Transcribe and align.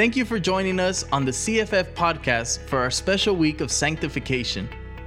Thank 0.00 0.16
you 0.16 0.24
for 0.24 0.38
joining 0.38 0.80
us 0.80 1.04
on 1.12 1.26
the 1.26 1.30
CFF 1.30 1.92
podcast 1.92 2.66
for 2.70 2.78
our 2.78 2.90
special 2.90 3.36
week 3.36 3.60
of 3.60 3.70
sanctification. 3.70 4.66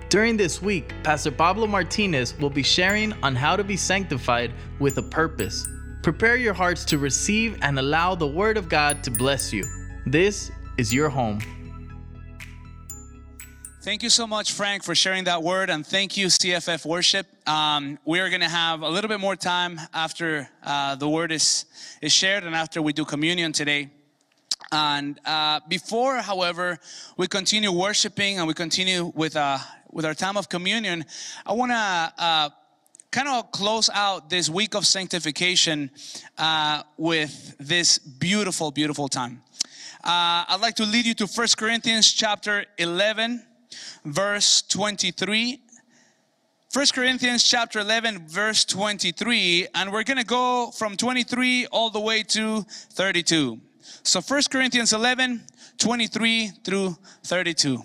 During 0.09 0.38
this 0.38 0.62
week, 0.62 0.93
Pastor 1.01 1.31
Pablo 1.31 1.66
Martinez 1.66 2.37
will 2.37 2.51
be 2.51 2.62
sharing 2.62 3.11
on 3.24 3.35
how 3.35 3.56
to 3.56 3.64
be 3.64 3.75
sanctified 3.75 4.51
with 4.77 5.00
a 5.00 5.01
purpose. 5.01 5.67
Prepare 6.03 6.35
your 6.35 6.53
hearts 6.53 6.85
to 6.85 7.00
receive 7.00 7.58
and 7.64 7.79
allow 7.79 8.14
the 8.14 8.27
Word 8.27 8.55
of 8.55 8.70
God 8.70 9.04
to 9.05 9.09
bless 9.09 9.52
you. 9.52 9.64
This 10.06 10.52
is 10.78 10.94
your 10.94 11.10
home. 11.10 11.39
Thank 13.82 14.04
you 14.04 14.12
so 14.12 14.28
much, 14.28 14.52
Frank, 14.52 14.84
for 14.84 14.94
sharing 14.94 15.23
that 15.23 15.41
word, 15.41 15.71
and 15.71 15.84
thank 15.84 16.18
you, 16.18 16.28
CFF 16.28 16.86
Worship. 16.86 17.25
Um, 17.50 17.98
we 18.05 18.20
are 18.20 18.30
going 18.30 18.41
to 18.41 18.48
have 18.48 18.84
a 18.84 18.89
little 18.89 19.10
bit 19.10 19.20
more 19.20 19.36
time 19.36 19.82
after 19.91 20.48
uh, 20.62 20.94
the 20.98 21.10
word 21.10 21.32
is, 21.32 21.66
is 22.00 22.12
shared 22.12 22.44
and 22.44 22.54
after 22.54 22.80
we 22.80 22.94
do 22.94 23.05
communion 23.05 23.54
today. 23.54 23.89
And 24.74 25.20
uh, 25.24 25.60
before, 25.68 26.18
however, 26.18 26.79
we 27.16 27.28
continue 27.28 27.71
worshiping 27.71 28.39
and 28.39 28.47
we 28.47 28.56
continue 28.56 29.11
with, 29.14 29.36
uh, 29.36 29.60
with 29.92 30.04
our 30.04 30.16
time 30.16 30.36
of 30.36 30.50
communion, 30.50 31.06
I 31.46 31.54
want 31.54 31.71
to 31.71 32.13
uh, 32.17 32.49
kind 33.11 33.27
of 33.27 33.52
close 33.52 33.88
out 33.94 34.31
this 34.31 34.49
week 34.49 34.73
of 34.73 34.88
sanctification 34.88 35.91
uh, 36.39 36.81
with 36.97 37.55
this 37.59 37.99
beautiful, 37.99 38.71
beautiful 38.71 39.07
time. 39.07 39.44
Uh, 40.03 40.49
I'd 40.49 40.59
like 40.59 40.73
to 40.77 40.85
lead 40.85 41.05
you 41.05 41.13
to 41.13 41.27
First 41.27 41.55
Corinthians 41.59 42.11
chapter 42.11 42.66
11, 42.80 43.45
verse 44.05 44.63
23. 44.63 45.61
1 46.73 46.85
Corinthians 46.95 47.44
chapter 47.44 47.81
11 47.81 48.27
verse 48.27 48.66
23 48.66 49.67
and 49.75 49.91
we're 49.91 50.02
going 50.02 50.17
to 50.17 50.25
go 50.25 50.71
from 50.71 50.97
23 50.97 51.67
all 51.67 51.91
the 51.91 51.99
way 51.99 52.23
to 52.23 52.66
32. 52.94 53.61
So 54.05 54.20
1 54.20 54.41
Corinthians 54.52 54.91
11, 54.91 55.41
23 55.77 56.52
through 56.66 56.98
32. 57.23 57.81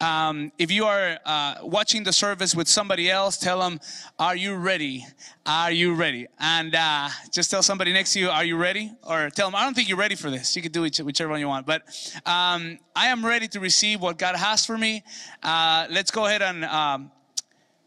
Um, 0.00 0.52
if 0.58 0.70
you 0.70 0.84
are 0.84 1.18
uh, 1.26 1.56
watching 1.62 2.04
the 2.04 2.12
service 2.12 2.54
with 2.54 2.68
somebody 2.68 3.10
else, 3.10 3.36
tell 3.36 3.58
them, 3.58 3.80
Are 4.16 4.36
you 4.36 4.54
ready? 4.54 5.04
Are 5.44 5.72
you 5.72 5.94
ready? 5.94 6.28
And 6.38 6.72
uh, 6.76 7.08
just 7.32 7.50
tell 7.50 7.64
somebody 7.64 7.92
next 7.92 8.12
to 8.12 8.20
you, 8.20 8.30
Are 8.30 8.44
you 8.44 8.56
ready? 8.56 8.92
Or 9.02 9.28
tell 9.28 9.48
them, 9.48 9.56
I 9.56 9.64
don't 9.64 9.74
think 9.74 9.88
you're 9.88 9.98
ready 9.98 10.14
for 10.14 10.30
this. 10.30 10.54
You 10.54 10.62
can 10.62 10.70
do 10.70 10.82
whichever 10.82 11.30
one 11.30 11.40
you 11.40 11.48
want. 11.48 11.66
But 11.66 11.82
um, 12.24 12.78
I 12.94 13.08
am 13.08 13.26
ready 13.26 13.48
to 13.48 13.58
receive 13.58 14.00
what 14.00 14.18
God 14.18 14.36
has 14.36 14.64
for 14.64 14.78
me. 14.78 15.02
Uh, 15.42 15.88
let's 15.90 16.12
go 16.12 16.26
ahead 16.26 16.42
and 16.42 16.64
um, 16.64 17.10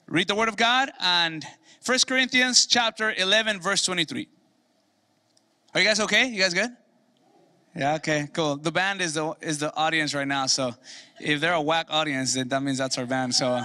read 0.07 0.27
the 0.27 0.35
Word 0.35 0.49
of 0.49 0.57
God. 0.57 0.91
And 0.99 1.45
1 1.85 1.99
Corinthians 2.07 2.65
chapter 2.65 3.13
11, 3.13 3.61
verse 3.61 3.85
23. 3.85 4.27
Are 5.73 5.79
you 5.79 5.87
guys 5.87 6.01
okay? 6.01 6.27
You 6.27 6.41
guys 6.41 6.53
good? 6.53 6.75
Yeah, 7.75 7.95
okay, 7.95 8.29
cool. 8.33 8.55
The 8.57 8.71
band 8.71 9.01
is 9.01 9.15
the 9.15 9.33
is 9.41 9.57
the 9.57 9.75
audience 9.75 10.13
right 10.13 10.27
now, 10.27 10.45
so 10.45 10.75
if 11.19 11.39
they're 11.41 11.53
a 11.53 11.61
whack 11.61 11.87
audience, 11.89 12.35
that 12.35 12.61
means 12.61 12.77
that's 12.77 12.99
our 12.99 13.05
band. 13.07 13.33
So 13.33 13.59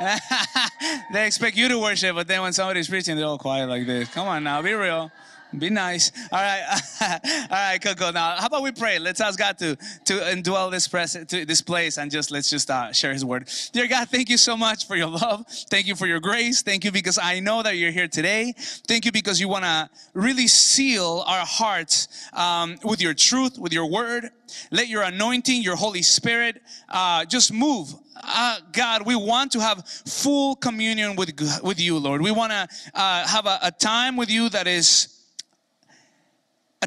they 1.12 1.26
expect 1.26 1.56
you 1.56 1.66
to 1.68 1.78
worship, 1.78 2.14
but 2.14 2.28
then 2.28 2.42
when 2.42 2.52
somebody's 2.52 2.88
preaching, 2.88 3.16
they're 3.16 3.26
all 3.26 3.38
quiet 3.38 3.68
like 3.68 3.84
this. 3.84 4.08
Come 4.14 4.28
on 4.28 4.44
now, 4.44 4.62
be 4.62 4.74
real. 4.74 5.10
Be 5.56 5.70
nice. 5.70 6.12
All 6.30 6.38
right. 6.38 6.80
All 7.00 7.48
right, 7.50 7.78
cool. 7.80 8.12
Now, 8.12 8.36
how 8.36 8.46
about 8.46 8.62
we 8.62 8.70
pray? 8.70 8.98
Let's 8.98 9.20
ask 9.20 9.38
God 9.38 9.56
to, 9.58 9.76
to 10.04 10.14
indwell 10.14 10.70
this, 10.70 10.86
press, 10.86 11.12
to 11.14 11.44
this 11.46 11.62
place 11.62 11.96
and 11.96 12.10
just 12.10 12.30
let's 12.30 12.50
just 12.50 12.70
uh, 12.70 12.92
share 12.92 13.14
His 13.14 13.24
word. 13.24 13.48
Dear 13.72 13.86
God, 13.86 14.08
thank 14.10 14.28
you 14.28 14.36
so 14.36 14.56
much 14.56 14.86
for 14.86 14.94
your 14.94 15.08
love. 15.08 15.46
Thank 15.70 15.86
you 15.86 15.94
for 15.94 16.06
your 16.06 16.20
grace. 16.20 16.60
Thank 16.62 16.84
you 16.84 16.92
because 16.92 17.18
I 17.18 17.40
know 17.40 17.62
that 17.62 17.76
you're 17.76 17.92
here 17.92 18.08
today. 18.08 18.52
Thank 18.58 19.06
you 19.06 19.12
because 19.12 19.40
you 19.40 19.48
want 19.48 19.64
to 19.64 19.88
really 20.12 20.48
seal 20.48 21.24
our 21.26 21.46
hearts 21.46 22.28
um, 22.34 22.76
with 22.84 23.00
your 23.00 23.14
truth, 23.14 23.58
with 23.58 23.72
your 23.72 23.86
word. 23.86 24.28
Let 24.70 24.88
your 24.88 25.02
anointing, 25.02 25.62
your 25.62 25.76
Holy 25.76 26.02
Spirit, 26.02 26.60
uh, 26.90 27.24
just 27.24 27.52
move 27.52 27.94
uh, 28.22 28.58
God, 28.72 29.06
we 29.06 29.14
want 29.14 29.52
to 29.52 29.60
have 29.60 29.86
full 29.86 30.56
communion 30.56 31.16
with, 31.16 31.30
with 31.62 31.80
you, 31.80 31.98
Lord. 31.98 32.20
We 32.20 32.30
want 32.30 32.52
to 32.52 32.68
uh, 32.94 33.26
have 33.26 33.46
a, 33.46 33.58
a, 33.62 33.70
time 33.70 34.16
with 34.16 34.30
you 34.30 34.48
that 34.48 34.66
is 34.66 35.17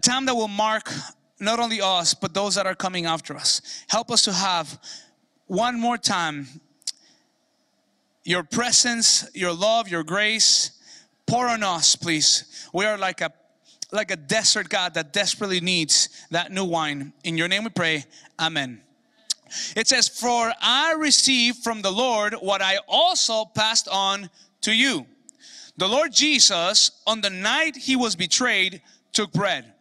a 0.02 0.10
time 0.10 0.26
that 0.26 0.36
will 0.36 0.48
mark 0.48 0.92
not 1.40 1.60
only 1.60 1.80
us, 1.80 2.16
but 2.16 2.34
those 2.34 2.56
that 2.56 2.66
are 2.66 2.74
coming 2.74 3.06
after 3.06 3.36
us. 3.36 3.62
Help 3.88 4.10
us 4.10 4.24
to 4.24 4.34
have 4.34 4.80
one 5.46 5.80
more 5.80 5.98
time 5.98 6.48
your 8.24 8.44
presence, 8.44 9.30
your 9.34 9.54
love, 9.54 9.90
your 9.90 10.04
grace. 10.04 10.72
Pour 11.26 11.48
on 11.48 11.64
us, 11.64 11.96
please. 11.96 12.68
We 12.74 12.86
are 12.86 12.98
like 12.98 13.22
a 13.22 13.32
like 13.92 14.10
a 14.10 14.16
desert 14.16 14.70
God 14.70 14.94
that 14.94 15.12
desperately 15.12 15.60
needs 15.60 16.10
that 16.32 16.52
new 16.52 16.66
wine. 16.66 17.14
In 17.24 17.38
your 17.38 17.48
name 17.48 17.64
we 17.64 17.70
pray. 17.70 18.06
Amen. 18.40 18.82
It 19.76 19.88
says, 19.88 20.08
For 20.08 20.54
I 20.62 20.94
received 20.94 21.58
from 21.64 21.82
the 21.82 21.92
Lord 21.92 22.34
what 22.36 22.62
I 22.62 22.78
also 22.88 23.46
passed 23.46 23.90
on 23.90 24.30
to 24.62 24.72
you. 24.72 25.06
The 25.78 25.88
Lord 25.88 26.14
Jesus, 26.14 26.92
on 27.06 27.22
the 27.22 27.30
night 27.30 27.76
he 27.76 27.96
was 27.96 28.16
betrayed, 28.16 28.82
took 29.12 29.34
bread. 29.34 29.74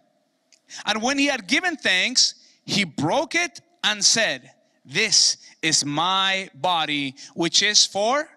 And 0.87 1.03
when 1.03 1.19
he 1.19 1.27
had 1.27 1.47
given 1.47 1.77
thanks, 1.77 2.35
he 2.65 2.85
broke 2.85 3.35
it 3.35 3.61
and 3.85 4.05
said, 4.05 4.51
This 4.85 5.37
is 5.63 5.85
my 5.85 6.51
body, 6.55 7.15
which 7.35 7.63
is 7.63 7.85
for 7.87 8.29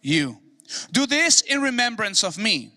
you. 0.00 0.38
Do 0.92 1.06
this 1.06 1.40
in 1.42 1.60
remembrance 1.60 2.22
of 2.24 2.38
me. 2.38 2.72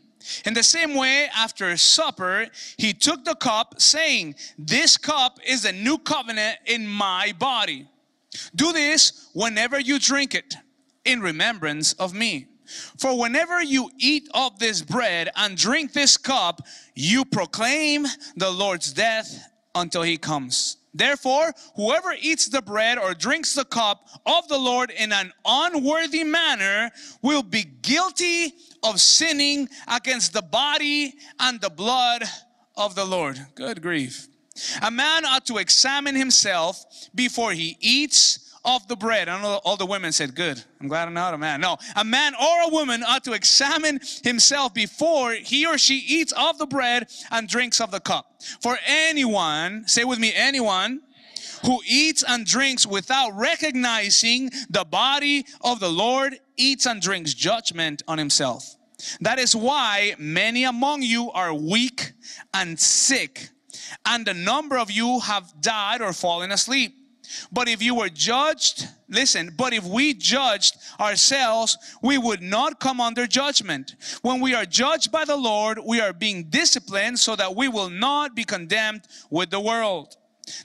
In 0.46 0.54
the 0.54 0.64
same 0.64 0.96
way, 0.96 1.28
after 1.36 1.76
supper, 1.76 2.48
he 2.78 2.94
took 2.94 3.26
the 3.26 3.36
cup, 3.36 3.82
saying, 3.82 4.36
This 4.58 4.98
cup 4.98 5.40
is 5.46 5.66
a 5.66 5.72
new 5.72 5.98
covenant 5.98 6.60
in 6.66 6.88
my 6.88 7.34
body. 7.38 7.88
Do 8.56 8.72
this 8.72 9.30
whenever 9.34 9.80
you 9.80 10.00
drink 10.00 10.34
it, 10.34 10.56
in 11.06 11.22
remembrance 11.22 11.94
of 11.94 12.14
me. 12.14 12.48
For 12.98 13.18
whenever 13.18 13.62
you 13.62 13.90
eat 13.98 14.30
of 14.34 14.60
this 14.60 14.82
bread 14.82 15.30
and 15.36 15.58
drink 15.58 15.94
this 15.94 16.18
cup, 16.18 16.62
you 16.96 17.26
proclaim 17.26 18.06
the 18.36 18.52
Lord's 18.52 18.94
death 18.94 19.50
until 19.76 20.04
he 20.04 20.18
comes. 20.18 20.78
Therefore, 20.94 21.54
whoever 21.76 22.14
eats 22.22 22.48
the 22.48 22.62
bread 22.62 23.00
or 23.00 23.16
drinks 23.16 23.56
the 23.56 23.66
cup 23.66 24.08
of 24.26 24.48
the 24.48 24.60
Lord 24.60 24.92
in 24.92 25.12
an 25.12 25.34
unworthy 25.44 26.24
manner 26.24 26.92
will 27.24 27.42
be 27.42 27.64
guilty 27.64 28.54
of 28.84 29.02
sinning 29.02 29.70
against 29.88 30.34
the 30.34 30.44
body 30.44 31.16
and 31.40 31.60
the 31.60 31.72
blood 31.72 32.24
of 32.78 32.94
the 32.94 33.06
Lord. 33.06 33.44
Good 33.56 33.82
grief. 33.82 34.28
A 34.84 34.92
man 34.92 35.26
ought 35.26 35.48
to 35.48 35.58
examine 35.58 36.16
himself 36.16 36.86
before 37.16 37.54
he 37.54 37.76
eats 37.80 38.43
of 38.66 38.88
the 38.88 38.96
bread. 38.96 39.30
I 39.30 39.42
know 39.42 39.60
all 39.66 39.78
the 39.78 39.86
women 39.86 40.12
said, 40.12 40.36
Good. 40.36 40.64
I'm 40.82 40.88
glad 40.88 41.08
I'm 41.08 41.14
not 41.14 41.34
a 41.34 41.38
man. 41.38 41.62
No, 41.62 41.78
a 41.96 42.04
man 42.04 42.34
or 42.36 42.62
a 42.64 42.70
woman 42.70 43.04
ought 43.04 43.24
to 43.26 43.34
examine 43.34 44.00
himself 44.24 44.74
before 44.74 45.32
he 45.34 45.66
or 45.66 45.78
she 45.78 45.98
eats 45.98 46.34
of 46.34 46.58
the 46.58 46.66
bread 46.66 47.08
and 47.32 47.48
drinks 47.48 47.82
of 47.82 47.92
the 47.92 48.00
cup. 48.00 48.42
For 48.62 48.78
anyone, 48.86 49.88
say 49.88 50.04
with 50.04 50.20
me, 50.20 50.34
anyone 50.36 51.02
who 51.66 51.80
eats 51.88 52.24
and 52.28 52.46
drinks 52.46 52.86
without 52.86 53.32
recognizing 53.36 54.50
the 54.70 54.84
body 54.84 55.46
of 55.62 55.80
the 55.80 55.90
Lord 55.90 56.38
eats 56.58 56.86
and 56.86 57.02
drinks 57.02 57.34
judgment 57.34 58.04
on 58.08 58.18
himself. 58.18 58.76
That 59.22 59.40
is 59.40 59.56
why 59.56 60.16
many 60.18 60.64
among 60.64 61.02
you 61.02 61.32
are 61.32 61.54
weak 61.54 62.14
and 62.54 62.80
sick, 62.80 63.50
and 64.06 64.28
a 64.28 64.34
number 64.34 64.78
of 64.78 64.92
you 64.92 65.20
have 65.22 65.54
died 65.62 66.02
or 66.02 66.14
fallen 66.14 66.52
asleep. 66.52 66.96
But 67.52 67.68
if 67.68 67.82
you 67.82 67.96
were 67.96 68.10
judged, 68.10 68.88
listen, 69.10 69.54
but 69.58 69.74
if 69.74 69.84
we 69.84 70.14
judged 70.14 70.78
ourselves, 71.00 71.78
we 72.02 72.18
would 72.18 72.42
not 72.42 72.80
come 72.80 73.00
under 73.00 73.28
judgment. 73.28 73.96
When 74.22 74.40
we 74.40 74.54
are 74.54 74.66
judged 74.66 75.12
by 75.12 75.26
the 75.26 75.38
Lord, 75.38 75.80
we 75.86 76.00
are 76.00 76.14
being 76.14 76.46
disciplined 76.46 77.20
so 77.20 77.36
that 77.36 77.56
we 77.56 77.68
will 77.68 77.90
not 77.90 78.36
be 78.36 78.44
condemned 78.44 79.02
with 79.30 79.50
the 79.50 79.60
world. 79.60 80.18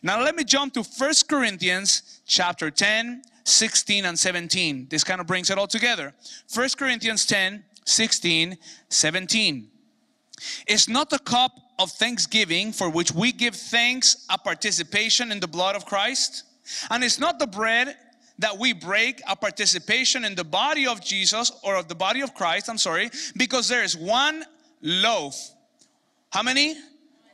Now 0.03 0.20
let 0.23 0.35
me 0.35 0.44
jump 0.44 0.75
to 0.75 0.85
First 0.85 1.29
Corinthians 1.29 2.20
chapter 2.26 2.70
10, 2.70 3.23
16 3.44 4.05
and 4.05 4.19
17. 4.19 4.88
This 4.91 5.05
kind 5.05 5.20
of 5.20 5.26
brings 5.26 5.50
it 5.50 5.59
all 5.59 5.67
together. 5.67 6.15
First 6.49 6.79
Corinthians 6.79 7.26
10, 7.26 7.65
16, 7.85 8.59
17. 8.88 9.70
Is 10.67 10.88
not 10.88 11.11
the 11.11 11.19
cup 11.19 11.53
of 11.79 11.91
thanksgiving 11.93 12.73
for 12.73 12.91
which 12.91 13.12
we 13.12 13.32
give 13.32 13.55
thanks 13.55 14.26
a 14.31 14.38
participation 14.38 15.32
in 15.32 15.41
the 15.41 15.49
blood 15.49 15.76
of 15.76 15.87
Christ? 15.87 16.44
And 16.91 17.03
it's 17.05 17.19
not 17.19 17.38
the 17.38 17.47
bread 17.47 17.97
that 18.38 18.56
we 18.59 18.73
break 18.73 19.20
a 19.29 19.35
participation 19.35 20.25
in 20.25 20.35
the 20.35 20.44
body 20.44 20.87
of 20.87 21.03
Jesus 21.05 21.50
or 21.62 21.76
of 21.76 21.88
the 21.88 21.94
body 21.94 22.20
of 22.20 22.35
Christ, 22.35 22.69
I'm 22.69 22.79
sorry, 22.79 23.11
because 23.37 23.69
there 23.69 23.82
is 23.82 23.97
one 23.97 24.44
loaf. 24.81 25.35
How 26.31 26.43
many? 26.43 26.76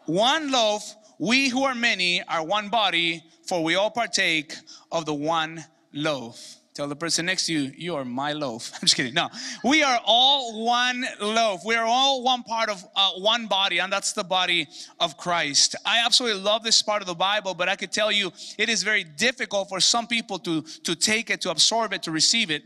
One 0.07 0.51
loaf. 0.51 0.95
We 1.19 1.49
who 1.49 1.65
are 1.65 1.75
many 1.75 2.23
are 2.23 2.45
one 2.45 2.69
body, 2.69 3.23
for 3.47 3.63
we 3.63 3.75
all 3.75 3.91
partake 3.91 4.55
of 4.91 5.05
the 5.05 5.15
one 5.15 5.65
loaf. 5.93 6.57
Tell 6.75 6.89
the 6.89 6.97
person 6.97 7.27
next 7.27 7.47
to 7.47 7.53
you, 7.53 7.73
you 7.77 7.95
are 7.95 8.05
my 8.05 8.33
loaf. 8.33 8.73
I'm 8.75 8.81
just 8.81 8.97
kidding. 8.97 9.15
No, 9.15 9.31
we 9.63 9.85
are 9.85 10.01
all 10.05 10.65
one 10.65 11.07
loaf. 11.21 11.65
We 11.65 11.77
are 11.77 11.87
all 11.87 12.25
one 12.25 12.43
part 12.43 12.69
of 12.69 12.85
uh, 12.97 13.13
one 13.13 13.47
body, 13.47 13.79
and 13.79 13.93
that's 13.93 14.13
the 14.13 14.25
body 14.25 14.67
of 14.99 15.17
Christ. 15.17 15.77
I 15.87 16.05
absolutely 16.05 16.43
love 16.43 16.65
this 16.65 16.83
part 16.83 17.01
of 17.01 17.07
the 17.07 17.15
Bible, 17.15 17.55
but 17.55 17.69
I 17.69 17.77
could 17.77 17.93
tell 17.93 18.11
you 18.11 18.33
it 18.59 18.69
is 18.69 18.83
very 18.83 19.05
difficult 19.05 19.69
for 19.69 19.79
some 19.79 20.09
people 20.09 20.37
to, 20.41 20.63
to 20.63 20.97
take 20.97 21.31
it, 21.31 21.41
to 21.43 21.51
absorb 21.51 21.93
it, 21.93 22.03
to 22.03 22.11
receive 22.11 22.51
it. 22.51 22.65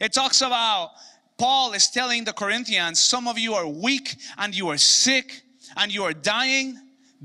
It 0.00 0.14
talks 0.14 0.40
about 0.40 0.92
Paul 1.36 1.74
is 1.74 1.90
telling 1.90 2.24
the 2.24 2.32
Corinthians, 2.32 3.02
some 3.02 3.28
of 3.28 3.38
you 3.38 3.52
are 3.52 3.66
weak 3.68 4.16
and 4.38 4.56
you 4.56 4.68
are 4.68 4.78
sick 4.78 5.42
and 5.76 5.92
you 5.92 6.04
are 6.04 6.14
dying 6.14 6.78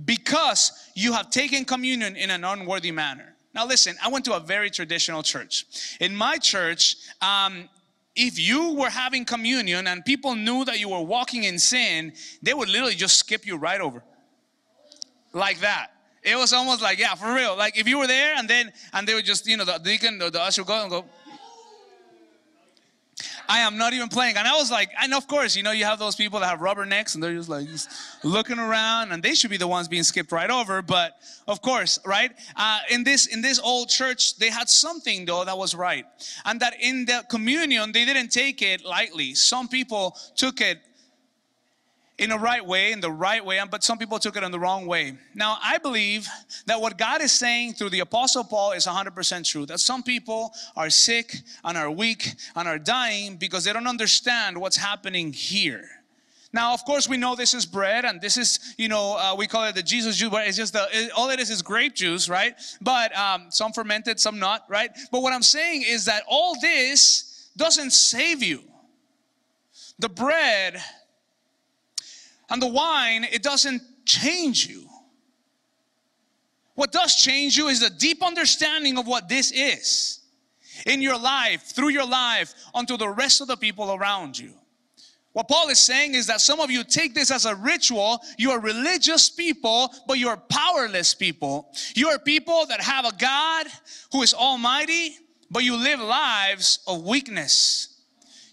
because 0.03 0.89
you 0.93 1.13
have 1.13 1.29
taken 1.29 1.63
communion 1.63 2.17
in 2.17 2.29
an 2.29 2.43
unworthy 2.43 2.91
manner. 2.91 3.30
Now, 3.53 3.65
listen, 3.65 3.95
I 4.01 4.07
went 4.07 4.25
to 4.25 4.33
a 4.33 4.39
very 4.39 4.69
traditional 4.69 5.23
church. 5.23 5.97
In 5.99 6.15
my 6.15 6.37
church, 6.37 6.95
um, 7.21 7.69
if 8.15 8.39
you 8.39 8.73
were 8.73 8.89
having 8.89 9.25
communion 9.25 9.87
and 9.87 10.03
people 10.05 10.35
knew 10.35 10.65
that 10.65 10.79
you 10.79 10.89
were 10.89 11.01
walking 11.01 11.43
in 11.43 11.59
sin, 11.59 12.13
they 12.41 12.53
would 12.53 12.69
literally 12.69 12.95
just 12.95 13.17
skip 13.17 13.45
you 13.45 13.57
right 13.57 13.81
over. 13.81 14.03
Like 15.33 15.59
that. 15.59 15.91
It 16.23 16.35
was 16.35 16.53
almost 16.53 16.81
like, 16.81 16.99
yeah, 16.99 17.15
for 17.15 17.33
real. 17.33 17.57
Like 17.57 17.77
if 17.77 17.87
you 17.87 17.97
were 17.97 18.07
there 18.07 18.35
and 18.37 18.47
then, 18.47 18.71
and 18.93 19.07
they 19.07 19.13
would 19.13 19.25
just, 19.25 19.47
you 19.47 19.57
know, 19.57 19.65
the 19.65 19.79
deacon, 19.79 20.19
the, 20.19 20.29
the 20.29 20.41
usher 20.41 20.61
would 20.61 20.67
go 20.67 20.81
and 20.81 20.89
go, 20.89 21.05
I 23.47 23.59
am 23.59 23.77
not 23.77 23.93
even 23.93 24.09
playing. 24.09 24.37
And 24.37 24.47
I 24.47 24.53
was 24.53 24.71
like, 24.71 24.91
and 25.01 25.13
of 25.13 25.27
course, 25.27 25.55
you 25.55 25.63
know, 25.63 25.71
you 25.71 25.85
have 25.85 25.99
those 25.99 26.15
people 26.15 26.39
that 26.39 26.47
have 26.47 26.61
rubber 26.61 26.85
necks 26.85 27.15
and 27.15 27.23
they're 27.23 27.33
just 27.33 27.49
like 27.49 27.67
just 27.67 27.89
looking 28.23 28.59
around, 28.59 29.11
and 29.11 29.21
they 29.21 29.33
should 29.33 29.49
be 29.49 29.57
the 29.57 29.67
ones 29.67 29.87
being 29.87 30.03
skipped 30.03 30.31
right 30.31 30.49
over. 30.49 30.81
But 30.81 31.17
of 31.47 31.61
course, 31.61 31.99
right? 32.05 32.31
Uh, 32.55 32.79
in 32.89 33.03
this 33.03 33.27
in 33.27 33.41
this 33.41 33.59
old 33.59 33.89
church, 33.89 34.37
they 34.37 34.49
had 34.49 34.69
something 34.69 35.25
though 35.25 35.45
that 35.45 35.57
was 35.57 35.75
right, 35.75 36.05
and 36.45 36.59
that 36.59 36.73
in 36.79 37.05
the 37.05 37.23
communion 37.29 37.91
they 37.91 38.05
didn't 38.05 38.29
take 38.29 38.61
it 38.61 38.85
lightly. 38.85 39.33
Some 39.35 39.67
people 39.67 40.15
took 40.35 40.61
it 40.61 40.79
in 42.21 42.31
a 42.31 42.37
right 42.37 42.63
way, 42.63 42.91
in 42.91 42.99
the 42.99 43.11
right 43.11 43.43
way, 43.43 43.59
but 43.69 43.83
some 43.83 43.97
people 43.97 44.19
took 44.19 44.37
it 44.37 44.43
in 44.43 44.51
the 44.51 44.59
wrong 44.59 44.85
way. 44.85 45.17
Now, 45.33 45.57
I 45.61 45.79
believe 45.79 46.27
that 46.67 46.79
what 46.79 46.95
God 46.95 47.19
is 47.21 47.31
saying 47.31 47.73
through 47.73 47.89
the 47.89 48.01
Apostle 48.01 48.43
Paul 48.43 48.73
is 48.73 48.85
100% 48.85 49.43
true. 49.43 49.65
That 49.65 49.79
some 49.79 50.03
people 50.03 50.53
are 50.75 50.91
sick 50.91 51.35
and 51.63 51.75
are 51.75 51.89
weak 51.89 52.35
and 52.55 52.67
are 52.67 52.77
dying 52.77 53.37
because 53.37 53.63
they 53.63 53.73
don't 53.73 53.87
understand 53.87 54.55
what's 54.55 54.77
happening 54.77 55.33
here. 55.33 55.89
Now, 56.53 56.73
of 56.75 56.85
course, 56.85 57.09
we 57.09 57.17
know 57.17 57.35
this 57.35 57.55
is 57.55 57.65
bread, 57.65 58.05
and 58.05 58.21
this 58.21 58.37
is, 58.37 58.75
you 58.77 58.87
know, 58.87 59.17
uh, 59.17 59.35
we 59.35 59.47
call 59.47 59.63
it 59.65 59.73
the 59.73 59.81
Jesus 59.81 60.17
juice, 60.17 60.29
but 60.29 60.47
it's 60.47 60.57
just 60.57 60.73
the, 60.73 60.87
it, 60.91 61.11
all 61.13 61.31
it 61.31 61.39
is 61.39 61.49
is 61.49 61.63
grape 61.63 61.95
juice, 61.95 62.29
right? 62.29 62.53
But 62.81 63.17
um, 63.17 63.45
some 63.49 63.73
fermented, 63.73 64.19
some 64.19 64.37
not, 64.37 64.65
right? 64.69 64.91
But 65.11 65.23
what 65.23 65.33
I'm 65.33 65.41
saying 65.41 65.85
is 65.87 66.05
that 66.05 66.21
all 66.27 66.59
this 66.61 67.49
doesn't 67.57 67.91
save 67.91 68.43
you. 68.43 68.61
The 69.97 70.09
bread 70.09 70.81
and 72.51 72.61
the 72.61 72.67
wine, 72.67 73.23
it 73.23 73.41
doesn't 73.41 73.81
change 74.05 74.67
you. 74.67 74.85
What 76.75 76.91
does 76.91 77.15
change 77.15 77.57
you 77.57 77.69
is 77.69 77.81
a 77.81 77.89
deep 77.89 78.21
understanding 78.21 78.97
of 78.97 79.07
what 79.07 79.29
this 79.29 79.51
is 79.51 80.19
in 80.85 81.01
your 81.01 81.17
life, 81.17 81.61
through 81.61 81.89
your 81.89 82.05
life, 82.05 82.53
unto 82.73 82.97
the 82.97 83.07
rest 83.07 83.39
of 83.39 83.47
the 83.47 83.55
people 83.55 83.93
around 83.93 84.37
you. 84.37 84.53
What 85.33 85.47
Paul 85.47 85.69
is 85.69 85.79
saying 85.79 86.15
is 86.15 86.27
that 86.27 86.41
some 86.41 86.59
of 86.59 86.69
you 86.69 86.83
take 86.83 87.13
this 87.13 87.31
as 87.31 87.45
a 87.45 87.55
ritual. 87.55 88.19
You 88.37 88.51
are 88.51 88.59
religious 88.59 89.29
people, 89.29 89.93
but 90.05 90.17
you 90.17 90.27
are 90.27 90.35
powerless 90.35 91.13
people. 91.13 91.71
You 91.95 92.09
are 92.09 92.19
people 92.19 92.65
that 92.65 92.81
have 92.81 93.05
a 93.05 93.15
God 93.15 93.67
who 94.11 94.23
is 94.23 94.33
almighty, 94.33 95.15
but 95.49 95.63
you 95.63 95.77
live 95.77 96.01
lives 96.01 96.79
of 96.85 97.03
weakness. 97.03 98.01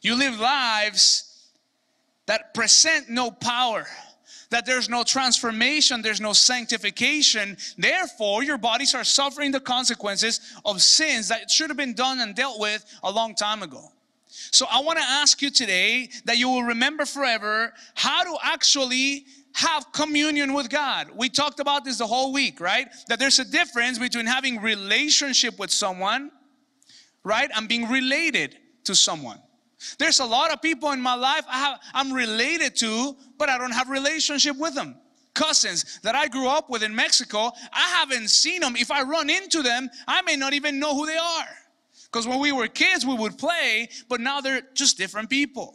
You 0.02 0.14
live 0.14 0.38
lives 0.38 1.27
that 2.28 2.52
present 2.52 3.08
no 3.08 3.30
power, 3.30 3.86
that 4.50 4.66
there's 4.66 4.88
no 4.88 5.02
transformation, 5.02 6.02
there's 6.02 6.20
no 6.20 6.34
sanctification. 6.34 7.56
Therefore, 7.78 8.44
your 8.44 8.58
bodies 8.58 8.94
are 8.94 9.02
suffering 9.02 9.50
the 9.50 9.60
consequences 9.60 10.40
of 10.64 10.82
sins 10.82 11.28
that 11.28 11.50
should 11.50 11.70
have 11.70 11.76
been 11.78 11.94
done 11.94 12.20
and 12.20 12.34
dealt 12.34 12.60
with 12.60 12.84
a 13.02 13.10
long 13.10 13.34
time 13.34 13.62
ago. 13.62 13.82
So 14.28 14.66
I 14.70 14.80
want 14.82 14.98
to 14.98 15.04
ask 15.04 15.40
you 15.40 15.50
today 15.50 16.10
that 16.26 16.36
you 16.36 16.50
will 16.50 16.64
remember 16.64 17.06
forever 17.06 17.72
how 17.94 18.22
to 18.24 18.36
actually 18.42 19.24
have 19.54 19.90
communion 19.92 20.52
with 20.52 20.68
God. 20.68 21.08
We 21.16 21.30
talked 21.30 21.60
about 21.60 21.84
this 21.86 21.96
the 21.96 22.06
whole 22.06 22.32
week, 22.32 22.60
right? 22.60 22.88
That 23.08 23.18
there's 23.18 23.38
a 23.38 23.44
difference 23.44 23.98
between 23.98 24.26
having 24.26 24.60
relationship 24.60 25.58
with 25.58 25.70
someone, 25.70 26.30
right? 27.24 27.50
And 27.56 27.68
being 27.68 27.88
related 27.88 28.58
to 28.84 28.94
someone. 28.94 29.40
There's 29.98 30.20
a 30.20 30.24
lot 30.24 30.52
of 30.52 30.60
people 30.60 30.90
in 30.92 31.00
my 31.00 31.14
life 31.14 31.44
I 31.48 31.58
have, 31.58 31.80
I'm 31.94 32.12
related 32.12 32.76
to, 32.76 33.16
but 33.38 33.48
I 33.48 33.58
don't 33.58 33.72
have 33.72 33.88
relationship 33.88 34.56
with 34.56 34.74
them. 34.74 34.96
Cousins 35.34 36.00
that 36.02 36.16
I 36.16 36.26
grew 36.26 36.48
up 36.48 36.68
with 36.68 36.82
in 36.82 36.94
Mexico, 36.94 37.52
I 37.72 37.88
haven't 37.98 38.28
seen 38.28 38.60
them. 38.60 38.74
If 38.76 38.90
I 38.90 39.02
run 39.02 39.30
into 39.30 39.62
them, 39.62 39.88
I 40.06 40.22
may 40.22 40.34
not 40.34 40.52
even 40.52 40.80
know 40.80 40.96
who 40.96 41.06
they 41.06 41.16
are. 41.16 41.48
Because 42.10 42.26
when 42.26 42.40
we 42.40 42.50
were 42.52 42.66
kids, 42.66 43.06
we 43.06 43.14
would 43.14 43.38
play, 43.38 43.88
but 44.08 44.20
now 44.20 44.40
they're 44.40 44.62
just 44.74 44.98
different 44.98 45.30
people. 45.30 45.74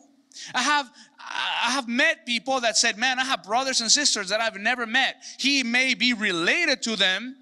I 0.54 0.62
have 0.62 0.90
I 1.20 1.72
have 1.72 1.88
met 1.88 2.26
people 2.26 2.60
that 2.62 2.76
said, 2.76 2.98
"Man, 2.98 3.20
I 3.20 3.24
have 3.24 3.44
brothers 3.44 3.82
and 3.82 3.92
sisters 3.92 4.30
that 4.30 4.42
I've 4.42 4.58
never 4.58 4.86
met." 4.86 5.24
He 5.38 5.64
may 5.64 5.94
be 5.94 6.14
related 6.14 6.82
to 6.84 6.96
them, 6.96 7.38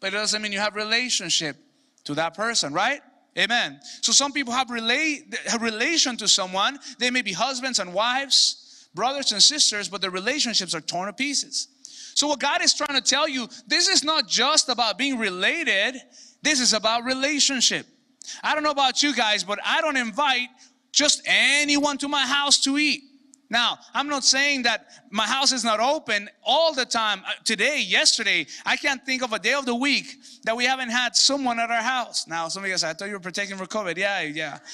but 0.00 0.08
it 0.08 0.16
doesn't 0.16 0.42
mean 0.42 0.52
you 0.52 0.58
have 0.58 0.74
relationship 0.74 1.56
to 2.04 2.14
that 2.14 2.34
person, 2.34 2.72
right? 2.72 3.00
Amen. 3.38 3.80
So 4.00 4.12
some 4.12 4.32
people 4.32 4.52
have 4.52 4.70
relate 4.70 5.36
have 5.46 5.62
relation 5.62 6.16
to 6.18 6.28
someone. 6.28 6.78
They 6.98 7.10
may 7.10 7.22
be 7.22 7.32
husbands 7.32 7.78
and 7.78 7.92
wives, 7.92 8.88
brothers 8.94 9.32
and 9.32 9.42
sisters, 9.42 9.88
but 9.88 10.00
their 10.00 10.10
relationships 10.10 10.74
are 10.74 10.80
torn 10.80 11.06
to 11.06 11.12
pieces. 11.12 11.68
So 12.14 12.28
what 12.28 12.40
God 12.40 12.62
is 12.62 12.72
trying 12.72 12.98
to 12.98 13.06
tell 13.06 13.28
you, 13.28 13.46
this 13.66 13.88
is 13.88 14.02
not 14.02 14.26
just 14.26 14.70
about 14.70 14.96
being 14.96 15.18
related. 15.18 16.00
This 16.40 16.60
is 16.60 16.72
about 16.72 17.04
relationship. 17.04 17.86
I 18.42 18.54
don't 18.54 18.64
know 18.64 18.70
about 18.70 19.02
you 19.02 19.14
guys, 19.14 19.44
but 19.44 19.58
I 19.64 19.82
don't 19.82 19.98
invite 19.98 20.48
just 20.92 21.20
anyone 21.26 21.98
to 21.98 22.08
my 22.08 22.26
house 22.26 22.58
to 22.60 22.78
eat. 22.78 23.02
Now, 23.48 23.78
I'm 23.94 24.08
not 24.08 24.24
saying 24.24 24.62
that 24.62 24.88
my 25.10 25.26
house 25.26 25.52
is 25.52 25.64
not 25.64 25.78
open 25.78 26.28
all 26.42 26.74
the 26.74 26.84
time. 26.84 27.22
Uh, 27.26 27.32
today, 27.44 27.80
yesterday, 27.80 28.46
I 28.64 28.76
can't 28.76 29.04
think 29.06 29.22
of 29.22 29.32
a 29.32 29.38
day 29.38 29.54
of 29.54 29.66
the 29.66 29.74
week 29.74 30.16
that 30.44 30.56
we 30.56 30.64
haven't 30.64 30.90
had 30.90 31.14
someone 31.14 31.60
at 31.60 31.70
our 31.70 31.82
house. 31.82 32.26
Now, 32.26 32.48
some 32.48 32.64
of 32.64 32.68
you 32.68 32.76
say, 32.76 32.90
I 32.90 32.92
thought 32.92 33.06
you 33.06 33.14
were 33.14 33.20
protecting 33.20 33.56
for 33.56 33.66
COVID. 33.66 33.96
Yeah, 33.96 34.22
yeah. 34.22 34.58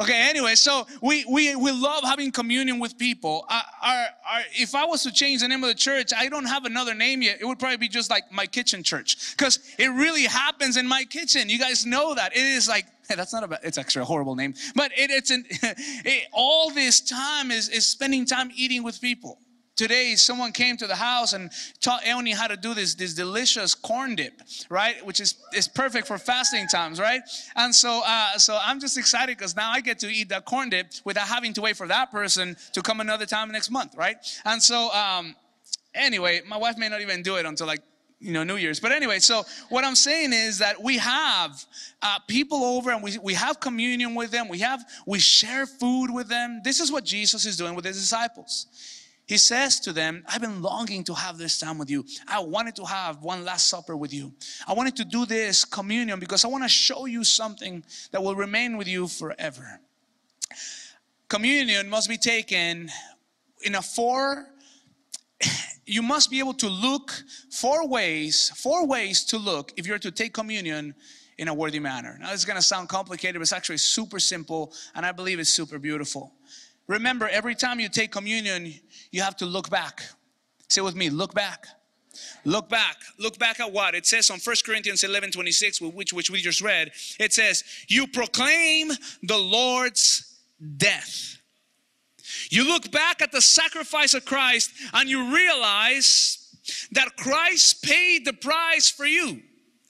Okay, 0.00 0.28
anyway, 0.28 0.56
so 0.56 0.84
we, 1.00 1.24
we, 1.30 1.54
we 1.54 1.70
love 1.70 2.02
having 2.02 2.32
communion 2.32 2.80
with 2.80 2.98
people. 2.98 3.46
Uh, 3.48 3.62
our, 3.80 4.06
our, 4.28 4.40
if 4.52 4.74
I 4.74 4.84
was 4.84 5.04
to 5.04 5.12
change 5.12 5.42
the 5.42 5.48
name 5.48 5.62
of 5.62 5.68
the 5.68 5.76
church, 5.76 6.10
I 6.14 6.28
don't 6.28 6.44
have 6.44 6.64
another 6.64 6.92
name 6.92 7.22
yet. 7.22 7.38
It 7.40 7.44
would 7.44 7.60
probably 7.60 7.76
be 7.76 7.88
just 7.88 8.10
like 8.10 8.30
my 8.32 8.46
kitchen 8.46 8.82
church 8.82 9.36
because 9.36 9.60
it 9.78 9.86
really 9.86 10.24
happens 10.24 10.76
in 10.76 10.88
my 10.88 11.04
kitchen. 11.04 11.48
You 11.48 11.58
guys 11.58 11.86
know 11.86 12.14
that. 12.14 12.36
It 12.36 12.42
is 12.42 12.68
like 12.68 12.86
that's 13.16 13.32
not 13.32 13.50
a 13.50 13.60
it's 13.62 13.78
actually 13.78 14.02
a 14.02 14.06
horrible 14.06 14.34
name. 14.34 14.54
But 14.74 14.92
it, 14.92 15.10
it's 15.10 15.30
an, 15.30 15.44
it, 15.50 16.28
all 16.32 16.70
this 16.70 17.00
time 17.00 17.50
is, 17.50 17.68
is 17.68 17.86
spending 17.86 18.26
time 18.26 18.50
eating 18.54 18.82
with 18.82 19.00
people. 19.00 19.38
Today, 19.76 20.14
someone 20.14 20.52
came 20.52 20.78
to 20.78 20.86
the 20.86 20.96
house 20.96 21.34
and 21.34 21.50
taught 21.82 22.02
Eoni 22.04 22.32
how 22.32 22.46
to 22.46 22.56
do 22.56 22.72
this, 22.72 22.94
this 22.94 23.12
delicious 23.12 23.74
corn 23.74 24.14
dip, 24.14 24.40
right? 24.70 25.04
Which 25.04 25.20
is, 25.20 25.34
is 25.52 25.68
perfect 25.68 26.06
for 26.06 26.16
fasting 26.16 26.66
times, 26.66 26.98
right? 26.98 27.20
And 27.56 27.74
so, 27.74 28.00
uh, 28.06 28.38
so 28.38 28.58
I'm 28.64 28.80
just 28.80 28.96
excited 28.96 29.36
because 29.36 29.54
now 29.54 29.70
I 29.70 29.82
get 29.82 29.98
to 29.98 30.08
eat 30.08 30.30
that 30.30 30.46
corn 30.46 30.70
dip 30.70 30.92
without 31.04 31.28
having 31.28 31.52
to 31.54 31.60
wait 31.60 31.76
for 31.76 31.86
that 31.88 32.10
person 32.10 32.56
to 32.72 32.80
come 32.80 33.00
another 33.00 33.26
time 33.26 33.52
next 33.52 33.70
month, 33.70 33.94
right? 33.98 34.16
And 34.46 34.62
so, 34.62 34.90
um, 34.94 35.36
anyway, 35.94 36.40
my 36.48 36.56
wife 36.56 36.78
may 36.78 36.88
not 36.88 37.02
even 37.02 37.20
do 37.20 37.36
it 37.36 37.44
until 37.44 37.66
like 37.66 37.82
you 38.20 38.32
know 38.32 38.44
new 38.44 38.56
year's. 38.56 38.80
But 38.80 38.92
anyway 38.92 39.18
so 39.18 39.44
what 39.68 39.84
i'm 39.84 39.94
saying 39.94 40.32
is 40.32 40.58
that 40.58 40.82
we 40.82 40.98
have 40.98 41.64
uh, 42.02 42.18
people 42.26 42.64
over 42.64 42.90
and 42.90 43.02
we, 43.02 43.18
we 43.18 43.34
have 43.34 43.60
communion 43.60 44.14
with 44.14 44.30
them. 44.30 44.48
We 44.48 44.60
have 44.60 44.84
we 45.06 45.18
share 45.18 45.66
food 45.66 46.08
with 46.12 46.28
them. 46.28 46.60
This 46.64 46.80
is 46.80 46.90
what 46.90 47.04
jesus 47.04 47.46
is 47.46 47.56
doing 47.56 47.74
with 47.74 47.84
his 47.84 47.98
disciples. 47.98 48.66
He 49.26 49.36
says 49.36 49.80
to 49.80 49.92
them 49.92 50.24
i've 50.28 50.40
been 50.40 50.62
longing 50.62 51.04
to 51.04 51.14
have 51.14 51.36
this 51.38 51.58
time 51.58 51.78
with 51.78 51.90
you. 51.90 52.04
I 52.26 52.40
wanted 52.40 52.76
to 52.76 52.84
have 52.84 53.22
one 53.22 53.44
last 53.44 53.68
supper 53.68 53.96
with 53.96 54.12
you. 54.14 54.32
I 54.66 54.72
wanted 54.72 54.96
to 54.96 55.04
do 55.04 55.26
this 55.26 55.64
communion 55.64 56.18
because 56.18 56.44
i 56.44 56.48
want 56.48 56.64
to 56.64 56.68
show 56.68 57.06
you 57.06 57.24
something 57.24 57.84
that 58.12 58.22
will 58.22 58.36
remain 58.36 58.76
with 58.76 58.88
you 58.88 59.08
forever. 59.08 59.80
Communion 61.28 61.88
must 61.90 62.08
be 62.08 62.16
taken 62.16 62.88
in 63.62 63.74
a 63.74 63.82
four 63.82 64.46
you 65.86 66.02
must 66.02 66.30
be 66.30 66.40
able 66.40 66.54
to 66.54 66.68
look 66.68 67.12
four 67.50 67.88
ways, 67.88 68.50
four 68.56 68.86
ways 68.86 69.24
to 69.26 69.38
look 69.38 69.72
if 69.76 69.86
you're 69.86 69.98
to 70.00 70.10
take 70.10 70.34
communion 70.34 70.94
in 71.38 71.48
a 71.48 71.54
worthy 71.54 71.78
manner. 71.78 72.16
Now, 72.20 72.30
this 72.30 72.40
is 72.40 72.44
going 72.44 72.56
to 72.56 72.62
sound 72.62 72.88
complicated, 72.88 73.36
but 73.36 73.42
it's 73.42 73.52
actually 73.52 73.78
super 73.78 74.18
simple, 74.18 74.72
and 74.94 75.06
I 75.06 75.12
believe 75.12 75.38
it's 75.38 75.50
super 75.50 75.78
beautiful. 75.78 76.32
Remember, 76.88 77.28
every 77.28 77.54
time 77.54 77.78
you 77.80 77.88
take 77.88 78.10
communion, 78.10 78.72
you 79.10 79.22
have 79.22 79.36
to 79.36 79.46
look 79.46 79.70
back. 79.70 80.02
Say 80.68 80.80
with 80.80 80.96
me, 80.96 81.10
look 81.10 81.34
back. 81.34 81.66
Look 82.44 82.68
back. 82.68 82.96
Look 83.18 83.38
back 83.38 83.60
at 83.60 83.72
what? 83.72 83.94
It 83.94 84.06
says 84.06 84.30
on 84.30 84.38
1 84.38 84.56
Corinthians 84.64 85.04
11 85.04 85.32
26, 85.32 85.80
which, 85.82 86.12
which 86.12 86.30
we 86.30 86.40
just 86.40 86.60
read, 86.60 86.92
it 87.20 87.32
says, 87.32 87.62
You 87.88 88.06
proclaim 88.06 88.90
the 89.22 89.36
Lord's 89.36 90.38
death. 90.76 91.35
You 92.50 92.66
look 92.66 92.90
back 92.90 93.22
at 93.22 93.32
the 93.32 93.40
sacrifice 93.40 94.14
of 94.14 94.24
Christ 94.24 94.70
and 94.92 95.08
you 95.08 95.34
realize 95.34 96.38
that 96.92 97.16
Christ 97.16 97.82
paid 97.82 98.24
the 98.24 98.32
price 98.32 98.90
for 98.90 99.06
you. 99.06 99.42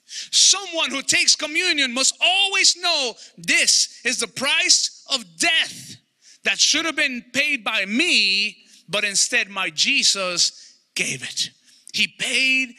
Someone 0.06 0.90
who 0.90 1.02
takes 1.02 1.34
communion 1.34 1.92
must 1.92 2.16
always 2.20 2.76
know 2.76 3.14
this 3.36 4.00
is 4.04 4.18
the 4.18 4.28
price 4.28 5.04
of 5.12 5.24
death 5.38 5.96
that 6.44 6.60
should 6.60 6.84
have 6.84 6.96
been 6.96 7.24
paid 7.32 7.64
by 7.64 7.84
me, 7.84 8.56
but 8.88 9.04
instead 9.04 9.48
my 9.48 9.70
Jesus 9.70 10.76
gave 10.94 11.22
it. 11.22 11.50
He 11.92 12.06
paid 12.06 12.74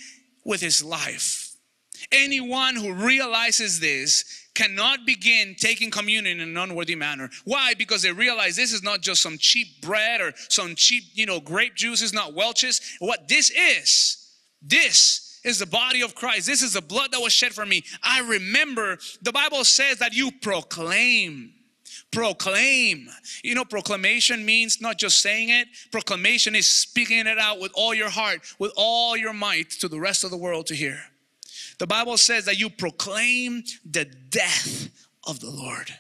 with 0.46 0.62
his 0.62 0.84
life. 0.84 1.56
Anyone 2.12 2.76
who 2.76 2.94
realizes 2.94 3.80
this 3.80 4.47
cannot 4.58 5.06
begin 5.06 5.54
taking 5.56 5.92
communion 5.92 6.40
in 6.40 6.50
an 6.50 6.58
unworthy 6.58 6.96
manner. 6.96 7.30
Why? 7.46 7.76
Because 7.76 8.02
they 8.02 8.12
realize 8.12 8.56
this 8.56 8.74
is 8.74 8.82
not 8.82 9.02
just 9.02 9.22
some 9.22 9.38
cheap 9.38 9.82
bread 9.82 10.20
or 10.20 10.34
some 10.50 10.74
cheap, 10.74 11.04
you 11.14 11.28
know, 11.28 11.40
grape 11.40 11.76
juice. 11.76 12.02
It's 12.02 12.12
not 12.12 12.34
Welch's. 12.34 12.82
What 12.98 13.28
this 13.28 13.52
is, 13.52 14.34
this 14.64 15.40
is 15.44 15.60
the 15.60 15.68
body 15.68 16.02
of 16.02 16.16
Christ. 16.16 16.48
This 16.48 16.64
is 16.64 16.74
the 16.74 16.82
blood 16.82 17.12
that 17.12 17.22
was 17.22 17.34
shed 17.34 17.54
for 17.54 17.68
me. 17.68 17.84
I 18.02 18.22
remember 18.22 18.98
the 19.22 19.32
Bible 19.32 19.64
says 19.64 20.00
that 20.00 20.14
you 20.14 20.32
proclaim. 20.42 21.54
Proclaim. 22.12 23.10
You 23.44 23.54
know, 23.54 23.64
proclamation 23.64 24.44
means 24.44 24.82
not 24.82 24.98
just 24.98 25.22
saying 25.22 25.50
it, 25.50 25.68
proclamation 25.92 26.56
is 26.56 26.66
speaking 26.66 27.28
it 27.28 27.38
out 27.38 27.60
with 27.60 27.72
all 27.76 27.94
your 27.94 28.10
heart, 28.10 28.42
with 28.58 28.72
all 28.76 29.16
your 29.16 29.34
might 29.34 29.70
to 29.82 29.88
the 29.88 30.00
rest 30.00 30.24
of 30.24 30.32
the 30.32 30.38
world 30.38 30.66
to 30.68 30.76
hear. 30.76 31.00
The 31.80 31.88
Bible 31.88 32.18
says 32.18 32.46
that 32.46 32.60
you 32.60 32.70
proclaim 32.70 33.64
the 33.86 34.06
death 34.06 34.90
of 35.28 35.40
the 35.40 35.50
Lord. 35.50 35.94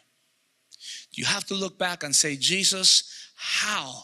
You 1.11 1.25
have 1.25 1.45
to 1.45 1.55
look 1.55 1.77
back 1.77 2.03
and 2.03 2.15
say, 2.15 2.35
Jesus, 2.35 3.31
how 3.35 4.03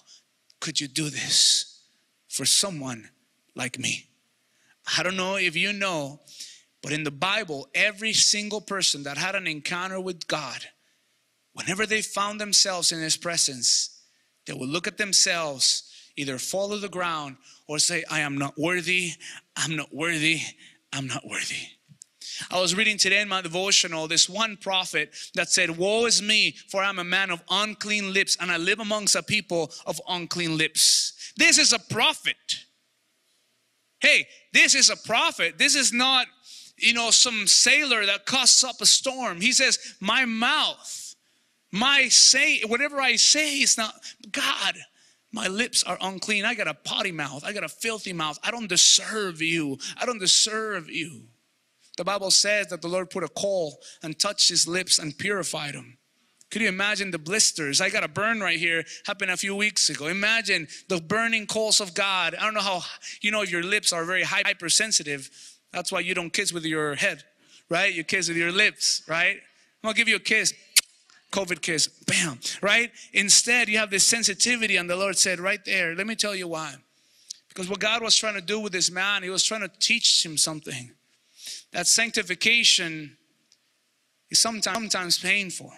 could 0.59 0.79
you 0.79 0.87
do 0.87 1.09
this 1.09 1.81
for 2.27 2.45
someone 2.45 3.09
like 3.55 3.79
me? 3.79 4.07
I 4.97 5.03
don't 5.03 5.17
know 5.17 5.35
if 5.35 5.55
you 5.55 5.73
know, 5.73 6.19
but 6.81 6.91
in 6.91 7.03
the 7.03 7.11
Bible, 7.11 7.69
every 7.73 8.13
single 8.13 8.61
person 8.61 9.03
that 9.03 9.17
had 9.17 9.35
an 9.35 9.47
encounter 9.47 9.99
with 9.99 10.27
God, 10.27 10.65
whenever 11.53 11.85
they 11.85 12.01
found 12.01 12.39
themselves 12.41 12.91
in 12.91 12.99
His 12.99 13.17
presence, 13.17 14.01
they 14.45 14.53
would 14.53 14.69
look 14.69 14.87
at 14.87 14.97
themselves, 14.97 15.83
either 16.17 16.37
fall 16.37 16.69
to 16.69 16.77
the 16.77 16.89
ground 16.89 17.37
or 17.67 17.79
say, 17.79 18.03
I 18.09 18.19
am 18.19 18.37
not 18.37 18.57
worthy, 18.57 19.11
I'm 19.55 19.75
not 19.75 19.93
worthy, 19.93 20.41
I'm 20.93 21.07
not 21.07 21.27
worthy. 21.27 21.55
I 22.51 22.61
was 22.61 22.75
reading 22.75 22.97
today 22.97 23.21
in 23.21 23.27
my 23.27 23.41
devotional 23.41 24.07
this 24.07 24.29
one 24.29 24.57
prophet 24.57 25.13
that 25.33 25.49
said, 25.49 25.71
Woe 25.71 26.05
is 26.05 26.21
me, 26.21 26.55
for 26.69 26.83
I'm 26.83 26.99
a 26.99 27.03
man 27.03 27.31
of 27.31 27.41
unclean 27.49 28.13
lips, 28.13 28.37
and 28.39 28.51
I 28.51 28.57
live 28.57 28.79
amongst 28.79 29.15
a 29.15 29.23
people 29.23 29.71
of 29.85 29.99
unclean 30.07 30.57
lips. 30.57 31.33
This 31.35 31.57
is 31.57 31.73
a 31.73 31.79
prophet. 31.79 32.35
Hey, 33.99 34.27
this 34.51 34.75
is 34.75 34.89
a 34.89 34.97
prophet. 34.97 35.57
This 35.57 35.75
is 35.75 35.91
not, 35.91 36.27
you 36.77 36.93
know, 36.93 37.09
some 37.09 37.47
sailor 37.47 38.05
that 38.05 38.25
causes 38.25 38.63
up 38.63 38.79
a 38.79 38.85
storm. 38.85 39.41
He 39.41 39.51
says, 39.51 39.95
My 39.99 40.25
mouth, 40.25 41.15
my 41.71 42.07
say, 42.09 42.61
whatever 42.67 43.01
I 43.01 43.15
say 43.15 43.61
is 43.61 43.77
not 43.77 43.95
God. 44.31 44.75
My 45.33 45.47
lips 45.47 45.83
are 45.83 45.97
unclean. 45.99 46.45
I 46.45 46.53
got 46.53 46.67
a 46.67 46.75
potty 46.75 47.11
mouth. 47.11 47.43
I 47.43 47.53
got 47.53 47.63
a 47.63 47.69
filthy 47.69 48.13
mouth. 48.13 48.37
I 48.43 48.51
don't 48.51 48.69
deserve 48.69 49.41
you. 49.41 49.79
I 49.99 50.05
don't 50.05 50.19
deserve 50.19 50.89
you. 50.89 51.23
The 51.97 52.03
Bible 52.03 52.29
says 52.29 52.67
that 52.67 52.83
the 52.83 52.87
Lord 52.87 53.09
put 53.09 53.23
a 53.23 53.27
coal 53.27 53.79
and 54.03 54.17
touched 54.17 54.49
his 54.49 54.67
lips 54.67 54.99
and 54.99 55.17
purified 55.17 55.73
them. 55.73 55.97
Could 56.51 56.61
you 56.61 56.67
imagine 56.67 57.09
the 57.09 57.17
blisters? 57.17 57.81
I 57.81 57.89
got 57.89 58.03
a 58.03 58.07
burn 58.07 58.39
right 58.39 58.59
here, 58.59 58.83
happened 59.07 59.31
a 59.31 59.37
few 59.37 59.55
weeks 59.55 59.89
ago. 59.89 60.05
Imagine 60.05 60.67
the 60.87 61.01
burning 61.01 61.47
coals 61.47 61.81
of 61.81 61.95
God. 61.95 62.35
I 62.35 62.45
don't 62.45 62.53
know 62.53 62.61
how, 62.61 62.83
you 63.21 63.31
know, 63.31 63.41
your 63.41 63.63
lips 63.63 63.91
are 63.91 64.05
very 64.05 64.21
hypersensitive. 64.21 65.31
That's 65.71 65.91
why 65.91 66.01
you 66.01 66.13
don't 66.13 66.31
kiss 66.31 66.53
with 66.53 66.63
your 66.63 66.93
head, 66.93 67.23
right? 67.69 67.91
You 67.91 68.03
kiss 68.03 68.27
with 68.27 68.37
your 68.37 68.51
lips, 68.51 69.01
right? 69.07 69.37
I'm 69.37 69.87
gonna 69.87 69.95
give 69.95 70.07
you 70.07 70.17
a 70.17 70.19
kiss. 70.19 70.53
COVID 71.33 71.61
kiss, 71.61 71.87
bam, 71.87 72.39
right? 72.61 72.91
Instead, 73.11 73.67
you 73.67 73.79
have 73.79 73.89
this 73.89 74.05
sensitivity, 74.05 74.77
and 74.77 74.89
the 74.89 74.95
Lord 74.95 75.17
said, 75.17 75.39
right 75.39 75.63
there, 75.65 75.95
let 75.95 76.05
me 76.05 76.15
tell 76.15 76.35
you 76.35 76.47
why. 76.47 76.75
Because 77.49 77.67
what 77.67 77.79
God 77.79 78.01
was 78.01 78.15
trying 78.15 78.35
to 78.35 78.41
do 78.41 78.59
with 78.59 78.71
this 78.71 78.91
man, 78.91 79.23
He 79.23 79.29
was 79.29 79.43
trying 79.43 79.61
to 79.61 79.71
teach 79.79 80.25
him 80.25 80.37
something. 80.37 80.91
That 81.71 81.87
sanctification 81.87 83.17
is 84.29 84.39
sometimes, 84.39 85.19
painful. 85.19 85.71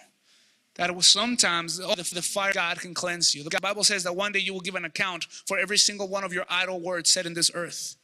That 0.74 0.90
it 0.90 0.96
was 0.96 1.06
sometimes 1.06 1.80
oh, 1.80 1.94
the, 1.94 2.02
the 2.14 2.22
fire 2.22 2.52
God 2.52 2.78
can 2.78 2.92
cleanse 2.92 3.34
you. 3.34 3.42
The 3.42 3.58
Bible 3.60 3.82
says 3.82 4.04
that 4.04 4.14
one 4.14 4.32
day 4.32 4.40
you 4.40 4.52
will 4.52 4.60
give 4.60 4.74
an 4.74 4.84
account 4.84 5.24
for 5.46 5.58
every 5.58 5.78
single 5.78 6.08
one 6.08 6.22
of 6.22 6.34
your 6.34 6.44
idle 6.50 6.80
words 6.80 7.10
said 7.10 7.24
in 7.24 7.32
this 7.32 7.50
earth. 7.54 7.96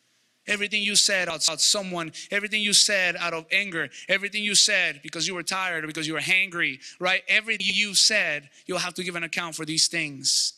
Everything 0.46 0.82
you 0.82 0.96
said 0.96 1.28
about 1.28 1.60
someone, 1.60 2.12
everything 2.30 2.62
you 2.62 2.72
said 2.72 3.14
out 3.16 3.32
of 3.32 3.46
anger, 3.52 3.88
everything 4.08 4.42
you 4.42 4.54
said 4.56 5.00
because 5.02 5.28
you 5.28 5.34
were 5.34 5.42
tired 5.42 5.84
or 5.84 5.86
because 5.86 6.06
you 6.06 6.14
were 6.14 6.20
hangry, 6.20 6.80
right? 6.98 7.22
Everything 7.28 7.68
you 7.70 7.94
said, 7.94 8.50
you'll 8.66 8.78
have 8.78 8.94
to 8.94 9.04
give 9.04 9.14
an 9.14 9.22
account 9.22 9.54
for 9.54 9.64
these 9.64 9.86
things. 9.86 10.54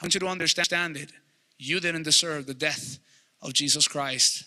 I 0.00 0.04
want 0.04 0.14
you 0.14 0.20
to 0.20 0.28
understand 0.28 0.96
it. 0.96 1.10
You 1.58 1.80
didn't 1.80 2.04
deserve 2.04 2.46
the 2.46 2.54
death 2.54 2.98
of 3.42 3.52
Jesus 3.52 3.88
Christ. 3.88 4.44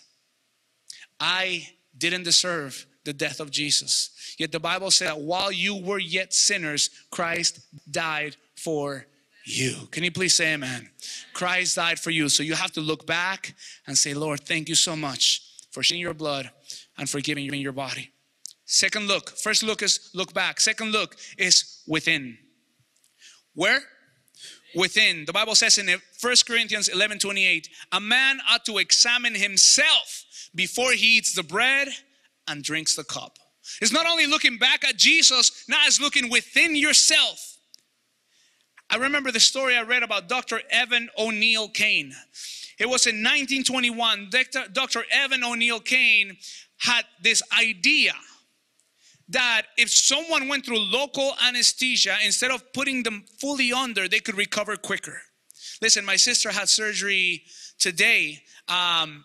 I 1.20 1.68
didn't 1.96 2.24
deserve 2.24 2.86
the 3.04 3.12
death 3.12 3.40
of 3.40 3.50
Jesus. 3.50 4.34
Yet 4.38 4.50
the 4.50 4.60
Bible 4.60 4.90
said 4.90 5.08
that 5.08 5.20
while 5.20 5.52
you 5.52 5.76
were 5.76 5.98
yet 5.98 6.32
sinners, 6.32 6.90
Christ 7.10 7.60
died 7.90 8.36
for 8.56 9.06
you. 9.44 9.88
Can 9.90 10.04
you 10.04 10.10
please 10.10 10.34
say 10.34 10.54
amen? 10.54 10.90
Christ 11.32 11.76
died 11.76 11.98
for 11.98 12.10
you. 12.10 12.28
So 12.28 12.42
you 12.42 12.54
have 12.54 12.72
to 12.72 12.80
look 12.80 13.06
back 13.06 13.54
and 13.86 13.96
say, 13.96 14.14
Lord, 14.14 14.40
thank 14.40 14.68
you 14.68 14.74
so 14.74 14.96
much 14.96 15.42
for 15.70 15.82
shedding 15.82 16.00
your 16.00 16.14
blood 16.14 16.50
and 16.98 17.08
for 17.08 17.20
giving 17.20 17.44
you 17.44 17.52
in 17.52 17.60
your 17.60 17.72
body. 17.72 18.10
Second 18.64 19.06
look. 19.08 19.30
First 19.30 19.62
look 19.62 19.82
is 19.82 20.10
look 20.14 20.32
back. 20.32 20.60
Second 20.60 20.92
look 20.92 21.16
is 21.36 21.82
within. 21.86 22.38
Where? 23.54 23.80
Within. 24.74 25.24
The 25.26 25.32
Bible 25.32 25.54
says 25.54 25.78
in 25.78 25.86
1 25.86 26.00
Corinthians 26.46 26.88
11 26.88 27.18
28, 27.18 27.68
a 27.92 28.00
man 28.00 28.40
ought 28.50 28.64
to 28.64 28.78
examine 28.78 29.34
himself 29.34 30.24
before 30.54 30.92
he 30.92 31.18
eats 31.18 31.34
the 31.34 31.42
bread 31.42 31.88
and 32.48 32.62
drinks 32.62 32.96
the 32.96 33.04
cup. 33.04 33.38
It's 33.80 33.92
not 33.92 34.06
only 34.06 34.26
looking 34.26 34.58
back 34.58 34.84
at 34.84 34.96
Jesus, 34.96 35.64
now 35.68 35.80
it's 35.86 36.00
looking 36.00 36.30
within 36.30 36.74
yourself. 36.74 37.53
I 38.90 38.96
remember 38.96 39.32
the 39.32 39.40
story 39.40 39.76
I 39.76 39.82
read 39.82 40.02
about 40.02 40.28
Dr. 40.28 40.60
Evan 40.70 41.08
O'Neill 41.18 41.68
Kane. 41.68 42.14
It 42.78 42.86
was 42.86 43.06
in 43.06 43.16
1921. 43.16 44.30
Dr. 44.72 45.04
Evan 45.10 45.44
O'Neill 45.44 45.80
Kane 45.80 46.36
had 46.78 47.04
this 47.22 47.42
idea 47.58 48.12
that 49.28 49.62
if 49.78 49.90
someone 49.90 50.48
went 50.48 50.66
through 50.66 50.78
local 50.78 51.34
anesthesia, 51.42 52.16
instead 52.24 52.50
of 52.50 52.72
putting 52.72 53.02
them 53.02 53.24
fully 53.38 53.72
under, 53.72 54.06
they 54.06 54.20
could 54.20 54.36
recover 54.36 54.76
quicker. 54.76 55.22
Listen, 55.80 56.04
my 56.04 56.16
sister 56.16 56.50
had 56.50 56.68
surgery 56.68 57.42
today. 57.78 58.42
Um, 58.68 59.24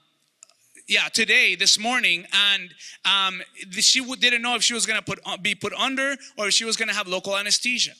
yeah 0.88 1.08
today 1.14 1.54
this 1.54 1.78
morning 1.78 2.26
and 2.34 2.74
um, 3.06 3.42
she 3.74 4.04
didn't 4.16 4.42
know 4.42 4.56
if 4.56 4.64
she 4.64 4.74
was 4.74 4.88
going 4.88 5.00
to 5.00 5.18
uh, 5.24 5.38
be 5.38 5.54
put 5.54 5.72
under 5.74 6.16
or 6.36 6.48
if 6.48 6.54
she 6.54 6.66
was 6.66 6.76
going 6.76 6.90
to 6.90 6.96
have 6.96 7.08
local 7.08 7.38
anesthesia 7.38 7.92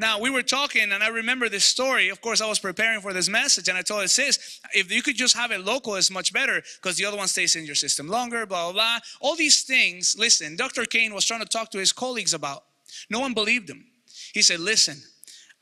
now 0.00 0.18
we 0.18 0.30
were 0.30 0.42
talking 0.42 0.90
and 0.92 1.02
i 1.02 1.08
remember 1.08 1.48
this 1.48 1.64
story. 1.64 2.08
Of 2.08 2.20
course 2.20 2.40
i 2.40 2.48
was 2.48 2.58
preparing 2.58 3.00
for 3.00 3.12
this 3.12 3.28
message 3.28 3.68
and 3.68 3.76
i 3.76 3.82
told 3.82 4.00
her 4.00 4.08
sis 4.08 4.60
if 4.74 4.90
you 4.90 5.02
could 5.02 5.16
just 5.16 5.36
have 5.36 5.50
it 5.52 5.60
local 5.60 5.94
it's 5.94 6.10
much 6.10 6.32
better 6.32 6.62
because 6.76 6.96
the 6.96 7.04
other 7.04 7.16
one 7.16 7.28
stays 7.28 7.54
in 7.54 7.64
your 7.64 7.74
system 7.74 8.08
longer 8.08 8.46
blah 8.46 8.64
blah 8.64 8.72
blah. 8.72 8.98
All 9.20 9.36
these 9.36 9.62
things 9.62 10.16
listen 10.18 10.56
dr 10.56 10.84
kane 10.86 11.14
was 11.14 11.24
trying 11.24 11.40
to 11.40 11.46
talk 11.46 11.70
to 11.70 11.78
his 11.78 11.92
colleagues 11.92 12.34
about. 12.34 12.64
No 13.08 13.20
one 13.20 13.34
believed 13.34 13.68
him. 13.70 13.84
He 14.32 14.42
said 14.42 14.60
listen 14.60 14.96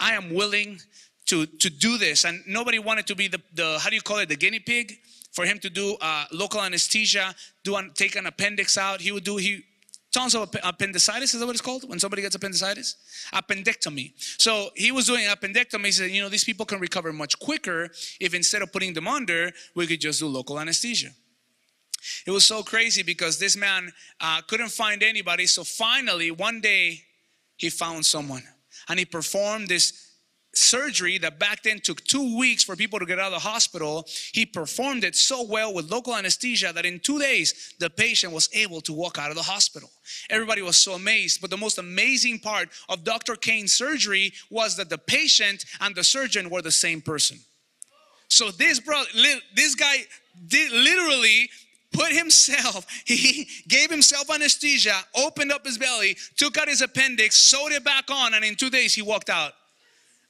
i 0.01 0.13
am 0.13 0.33
willing 0.33 0.81
to 1.27 1.47
to 1.47 1.69
do 1.69 1.99
this 1.99 2.25
and 2.25 2.43
nobody 2.47 2.79
wanted 2.79 3.07
to 3.09 3.15
be 3.15 3.29
the, 3.29 3.41
the 3.55 3.79
how 3.81 3.91
do 3.91 3.97
you 3.97 4.03
call 4.03 4.19
it 4.19 4.29
the 4.29 4.37
guinea 4.37 4.61
pig? 4.61 4.99
For 5.33 5.45
him 5.45 5.59
to 5.61 5.71
do 5.71 5.97
uh, 6.01 6.25
local 6.33 6.61
anesthesia, 6.61 7.35
do 7.63 7.77
an, 7.77 7.93
take 7.95 8.17
an 8.17 8.27
appendix 8.27 8.77
out. 8.77 9.01
He 9.01 9.13
would 9.13 9.25
do 9.25 9.37
he 9.37 9.63
of 10.19 10.55
appendicitis. 10.63 11.35
Is 11.35 11.41
that 11.41 11.47
what 11.47 11.55
it's 11.55 11.61
called 11.61 11.89
when 11.89 11.99
somebody 11.99 12.23
gets 12.23 12.35
appendicitis? 12.35 12.97
Appendectomy. 13.33 14.13
So 14.41 14.71
he 14.75 14.93
was 14.93 15.07
doing 15.07 15.25
appendectomy. 15.27 15.87
He 15.87 15.93
said, 15.93 16.11
you 16.11 16.21
know, 16.21 16.29
these 16.29 16.45
people 16.45 16.67
can 16.67 16.81
recover 16.81 17.13
much 17.13 17.39
quicker 17.39 17.91
if 18.21 18.35
instead 18.35 18.63
of 18.63 18.73
putting 18.73 18.95
them 18.95 19.07
under, 19.07 19.53
we 19.75 19.87
could 19.87 20.01
just 20.01 20.21
do 20.21 20.27
local 20.27 20.59
anesthesia. 20.59 21.11
It 22.27 22.31
was 22.31 22.47
so 22.47 22.63
crazy 22.63 23.03
because 23.03 23.39
this 23.39 23.57
man 23.57 23.93
uh, 24.21 24.41
couldn't 24.43 24.71
find 24.71 25.03
anybody. 25.03 25.47
So 25.47 25.65
finally, 25.65 26.31
one 26.31 26.61
day, 26.61 27.03
he 27.57 27.71
found 27.71 28.07
someone 28.07 28.45
and 28.89 28.99
he 28.99 29.05
performed 29.05 29.69
this 29.69 30.08
surgery 30.59 31.19
that 31.19 31.39
back 31.39 31.63
then 31.63 31.81
took 31.81 32.05
two 32.05 32.37
weeks 32.37 32.65
for 32.65 32.77
people 32.77 32.99
to 32.99 33.07
get 33.07 33.19
out 33.19 33.27
of 33.27 33.43
the 33.43 33.49
hospital, 33.49 34.07
he 34.33 34.45
performed 34.45 35.05
it 35.05 35.15
so 35.15 35.43
well 35.43 35.73
with 35.73 35.91
local 35.91 36.15
anesthesia 36.15 36.73
that 36.75 36.85
in 36.85 37.01
two 37.01 37.19
days, 37.19 37.75
the 37.79 37.89
patient 37.89 38.33
was 38.33 38.49
able 38.53 38.81
to 38.83 38.93
walk 38.93 39.19
out 39.19 39.31
of 39.31 39.37
the 39.37 39.43
hospital. 39.43 39.91
Everybody 40.31 40.63
was 40.63 40.77
so 40.77 40.95
amazed. 40.95 41.41
But 41.41 41.51
the 41.51 41.57
most 41.57 41.79
amazing 41.79 42.41
part 42.41 42.69
of 42.89 43.05
Dr. 43.05 43.37
Kane's 43.37 43.73
surgery 43.73 44.33
was 44.51 44.77
that 44.77 44.91
the 44.91 44.99
patient 44.99 45.65
and 45.81 45.95
the 45.95 46.05
surgeon 46.05 46.51
were 46.51 46.63
the 46.63 46.71
same 46.71 47.01
person. 47.01 47.39
So 48.29 48.51
this 48.51 48.81
brother, 48.81 49.09
this 49.55 49.75
guy 49.75 49.97
did 50.47 50.71
literally 50.73 51.49
put 51.93 52.13
himself, 52.13 52.87
he 53.05 53.49
gave 53.67 53.91
himself 53.91 54.31
anesthesia, 54.31 54.95
opened 55.15 55.53
up 55.53 55.65
his 55.65 55.79
belly, 55.79 56.17
took 56.37 56.59
out 56.59 56.69
his 56.69 56.83
appendix, 56.83 57.37
sewed 57.37 57.73
it 57.73 57.85
back 57.85 58.11
on, 58.11 58.35
and 58.35 58.45
in 58.45 58.55
two 58.55 58.71
days 58.71 58.95
he 58.95 59.03
walked 59.03 59.31
out. 59.31 59.53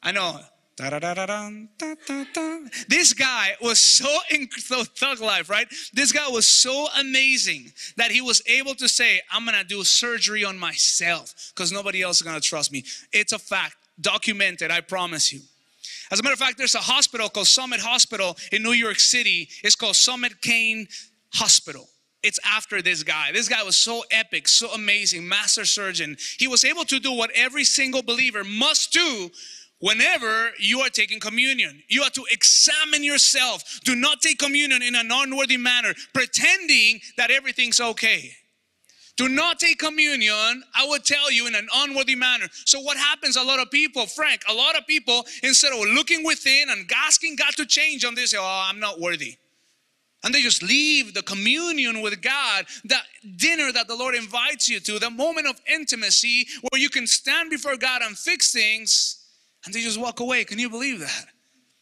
I 0.02 0.12
know. 0.12 0.40
This 2.88 3.12
guy 3.12 3.56
was 3.60 3.80
so 3.80 4.16
in 4.30 4.48
so 4.50 4.84
thug 4.84 5.18
life, 5.20 5.50
right? 5.50 5.66
This 5.92 6.12
guy 6.12 6.28
was 6.28 6.46
so 6.46 6.86
amazing 7.00 7.72
that 7.96 8.12
he 8.12 8.20
was 8.20 8.40
able 8.46 8.76
to 8.76 8.88
say, 8.88 9.20
I'm 9.32 9.44
gonna 9.44 9.64
do 9.64 9.82
surgery 9.82 10.44
on 10.44 10.56
myself 10.56 11.52
because 11.54 11.72
nobody 11.72 12.02
else 12.02 12.18
is 12.18 12.22
gonna 12.22 12.40
trust 12.40 12.70
me. 12.70 12.84
It's 13.12 13.32
a 13.32 13.40
fact, 13.40 13.76
documented, 14.00 14.70
I 14.70 14.80
promise 14.80 15.32
you. 15.32 15.40
As 16.12 16.20
a 16.20 16.22
matter 16.22 16.34
of 16.34 16.38
fact, 16.38 16.58
there's 16.58 16.76
a 16.76 16.78
hospital 16.78 17.28
called 17.28 17.48
Summit 17.48 17.80
Hospital 17.80 18.36
in 18.52 18.62
New 18.62 18.72
York 18.72 19.00
City. 19.00 19.48
It's 19.64 19.74
called 19.74 19.96
Summit 19.96 20.40
Kane 20.40 20.86
Hospital. 21.34 21.88
It's 22.22 22.38
after 22.44 22.82
this 22.82 23.02
guy. 23.02 23.30
This 23.32 23.48
guy 23.48 23.62
was 23.62 23.76
so 23.76 24.02
epic, 24.10 24.48
so 24.48 24.70
amazing, 24.72 25.28
master 25.28 25.64
surgeon. 25.64 26.16
He 26.38 26.48
was 26.48 26.64
able 26.64 26.84
to 26.84 26.98
do 26.98 27.12
what 27.12 27.30
every 27.32 27.64
single 27.64 28.02
believer 28.02 28.42
must 28.42 28.92
do 28.92 29.30
Whenever 29.80 30.50
you 30.58 30.80
are 30.80 30.88
taking 30.88 31.20
communion, 31.20 31.82
you 31.88 32.02
have 32.02 32.12
to 32.12 32.24
examine 32.32 33.04
yourself. 33.04 33.80
Do 33.84 33.94
not 33.94 34.20
take 34.20 34.38
communion 34.38 34.82
in 34.82 34.96
an 34.96 35.08
unworthy 35.12 35.56
manner, 35.56 35.94
pretending 36.12 37.00
that 37.16 37.30
everything's 37.30 37.80
okay. 37.80 38.32
Do 39.16 39.28
not 39.28 39.58
take 39.58 39.78
communion, 39.78 40.62
I 40.74 40.86
would 40.86 41.04
tell 41.04 41.30
you, 41.30 41.46
in 41.46 41.54
an 41.54 41.68
unworthy 41.74 42.14
manner. 42.14 42.46
So, 42.64 42.80
what 42.80 42.96
happens? 42.96 43.36
A 43.36 43.42
lot 43.42 43.58
of 43.58 43.70
people, 43.70 44.06
Frank, 44.06 44.42
a 44.48 44.54
lot 44.54 44.76
of 44.76 44.86
people, 44.86 45.24
instead 45.42 45.72
of 45.72 45.80
looking 45.92 46.24
within 46.24 46.70
and 46.70 46.88
asking 46.94 47.36
God 47.36 47.52
to 47.56 47.66
change 47.66 48.02
them, 48.02 48.14
they 48.14 48.26
say, 48.26 48.38
Oh, 48.38 48.64
I'm 48.68 48.78
not 48.78 49.00
worthy. 49.00 49.36
And 50.24 50.34
they 50.34 50.42
just 50.42 50.62
leave 50.62 51.14
the 51.14 51.22
communion 51.22 52.00
with 52.00 52.20
God, 52.20 52.66
that 52.86 53.04
dinner 53.36 53.70
that 53.70 53.86
the 53.86 53.94
Lord 53.94 54.16
invites 54.16 54.68
you 54.68 54.80
to, 54.80 54.98
the 54.98 55.10
moment 55.10 55.46
of 55.46 55.60
intimacy 55.72 56.46
where 56.60 56.80
you 56.80 56.88
can 56.88 57.06
stand 57.06 57.50
before 57.50 57.76
God 57.76 58.02
and 58.02 58.18
fix 58.18 58.52
things 58.52 59.17
and 59.64 59.74
they 59.74 59.80
just 59.80 60.00
walk 60.00 60.20
away. 60.20 60.44
Can 60.44 60.58
you 60.58 60.70
believe 60.70 61.00
that? 61.00 61.26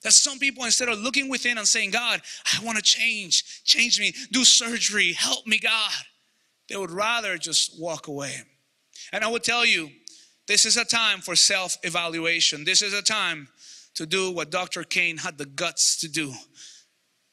That 0.03 0.13
some 0.13 0.39
people, 0.39 0.65
instead 0.65 0.89
of 0.89 0.99
looking 0.99 1.29
within 1.29 1.59
and 1.59 1.67
saying, 1.67 1.91
God, 1.91 2.21
I 2.53 2.65
want 2.65 2.77
to 2.77 2.83
change, 2.83 3.63
change 3.65 3.99
me, 3.99 4.13
do 4.31 4.45
surgery, 4.45 5.13
help 5.13 5.47
me, 5.47 5.59
God, 5.59 5.91
they 6.69 6.77
would 6.77 6.91
rather 6.91 7.39
just 7.39 7.81
walk 7.81 8.07
away. 8.07 8.35
And 9.13 9.25
I 9.25 9.29
would 9.29 9.43
tell 9.43 9.65
you, 9.65 9.91
this 10.47 10.65
is 10.65 10.77
a 10.77 10.85
time 10.85 11.21
for 11.21 11.35
self 11.35 11.77
evaluation. 11.83 12.65
This 12.65 12.83
is 12.83 12.93
a 12.93 13.03
time 13.03 13.49
to 13.95 14.07
do 14.07 14.31
what 14.31 14.51
Dr. 14.51 14.85
Kane 14.85 15.17
had 15.17 15.39
the 15.39 15.47
guts 15.47 15.97
to 16.01 16.09
do 16.09 16.33